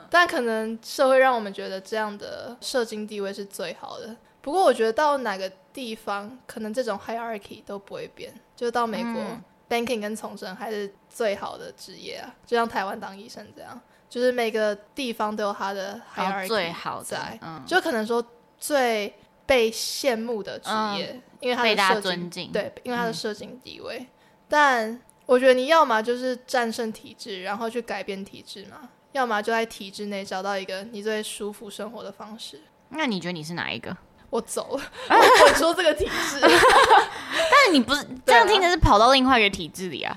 [0.09, 4.15] 但可能社会让我们觉得这样的社经地位是最好的。
[4.41, 8.33] 不过我觉得到哪个地方，可能这种 hierarchy 都不会变。
[8.55, 12.33] 就到美国、嗯、，banking 跟从政还是最好的职业啊。
[12.47, 13.79] 就像台湾当医生这样，
[14.09, 18.25] 就是每个地方都有他的 hierarchy 最好在，嗯、就可能说
[18.57, 19.13] 最。
[19.50, 23.97] 被羡慕的职业，嗯、因为他的被大家尊敬，对，因为他的社经地位。
[23.97, 24.08] 嗯、
[24.47, 32.62] 但我觉得你要么就是战胜体制，然后去改变体制嘛，要么就在体制内找到一个你最舒服生活的方式。
[32.89, 33.97] 那你觉得你是哪一个？
[34.30, 36.38] 我走了， 我说这个体制。
[36.41, 40.16] 但是你不是这样听着是跑到另外一个体制里啊？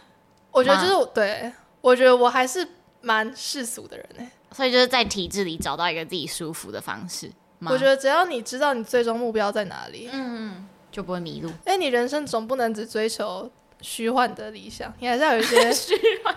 [0.51, 2.68] 我觉得就是对，我觉得我还是
[3.01, 4.30] 蛮世俗的人呢、欸。
[4.55, 7.33] 所以就是在体制里找到一个自己舒服的方式。
[7.70, 11.50] 我觉得只要你知道你最终目标在哪里，嗯，就不会迷路。
[11.64, 13.50] 哎，你人生总不能只追求
[13.80, 15.94] 虚幻的理想，你还是要有一些 虚
[16.24, 16.34] 幻，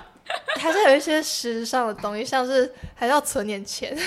[0.59, 3.97] 还是有一些实质上的东西，像是还是要存点钱，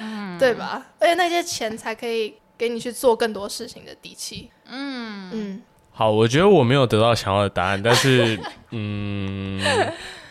[0.00, 0.86] 嗯，对吧？
[0.98, 4.50] 而且那些钱才可以给你去做更多事情的底气。
[4.68, 5.62] 嗯嗯。
[5.92, 8.38] 好，我觉得我没有得到想要的答案，但是，
[8.70, 9.58] 嗯，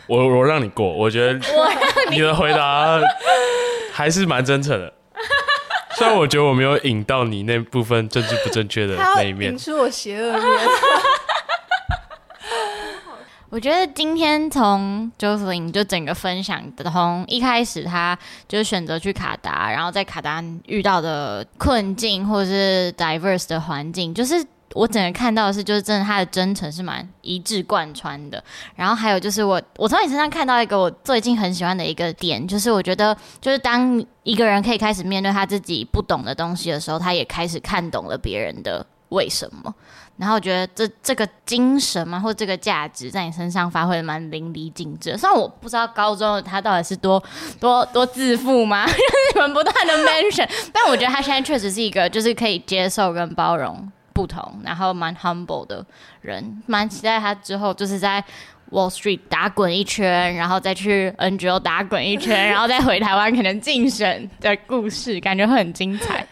[0.08, 1.40] 我我让你过，我觉得
[2.12, 3.02] 你的回答
[3.92, 4.94] 还是蛮真诚的。
[5.96, 10.68] 虽然我觉得我没有引到你那部分政治不正确的那一面，引出我邪恶面。
[13.50, 18.18] 我觉得今天从 Josephine 就整个分享的，从一开始他
[18.48, 24.46] 就是选择去卡达，然后在卡达遇到的困境，或者是 diverse 的环境，就是。
[24.76, 28.44] 我整个看到的是，就是真的，他的真诚是蛮一致贯穿的。
[28.76, 39.74] 然后还有就是我，我从你身上看到一个我最近很喜欢的一个点，就是我觉得，就是当一个人可以开始面对他自己不懂的东西的时候，他也开始看懂了别人的为什么。
[40.18, 45.18] 然后我觉得这这个精神嘛，或这个价值，在你身上发挥的蛮淋漓尽致。
[45.18, 47.22] 虽然我不知道高中他到底是多
[47.60, 48.86] 多多自负吗？
[49.34, 53.92] 你们不断的 mention，但我觉得他现在确实是一个，就是可以接受跟包容。
[54.16, 55.86] 不同，然后蛮 humble 的
[56.22, 58.24] 人，蛮期待他之后就是在
[58.72, 66.26] Wall Street 打滚一圈，然后再去 NGO 打滚一圈，然后再回台湾可能竞选的故事，感觉会很精彩。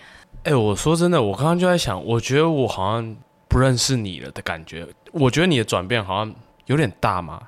[0.43, 3.15] 哎、我说真的，我刚刚就在想，我觉得我好像
[3.49, 4.87] 不认识你了的感觉。
[5.11, 6.33] 我觉得你的转变好像
[6.67, 7.41] 有点大嘛。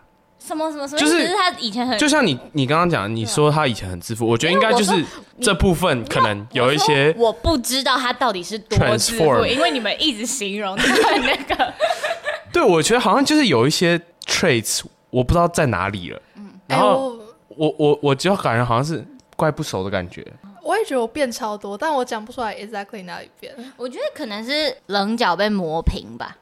[0.46, 1.00] 什么什么什么？
[1.00, 5.04] 就是他以前很，就像你你刚刚讲，你说他以前很自负，我觉得应该就是
[5.42, 11.74] 这部分可能有一些我，我不知道他到底是多自负，因为你们一直形容他那个。
[12.54, 16.22] 对，我觉得好像就是有一些 traits，我不知道在哪里了。
[16.36, 17.18] 嗯，然后
[17.50, 20.26] 我我我就感觉好像是怪不熟的感觉。
[20.64, 23.54] 我也觉得我变超多，但我讲不出来 exactly 哪里变。
[23.78, 26.38] 我觉得可能是棱角被磨平吧。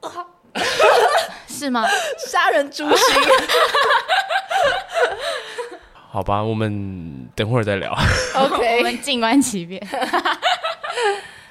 [1.48, 1.86] 是吗？
[2.18, 3.16] 杀人诛心。
[6.10, 7.92] 好吧，我们等会儿再聊。
[8.34, 9.80] OK，我们静观其变。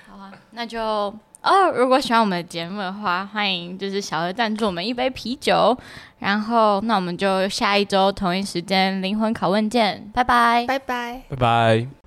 [0.10, 0.80] 好啊，那就
[1.44, 5.78] 哦，如果喜欢我们的节目的话，欢迎就是小额赞助我们一杯啤酒。
[6.20, 12.07] 然后，那我们就下一周同一时间灵魂拷问见，拜拜，拜拜，拜拜。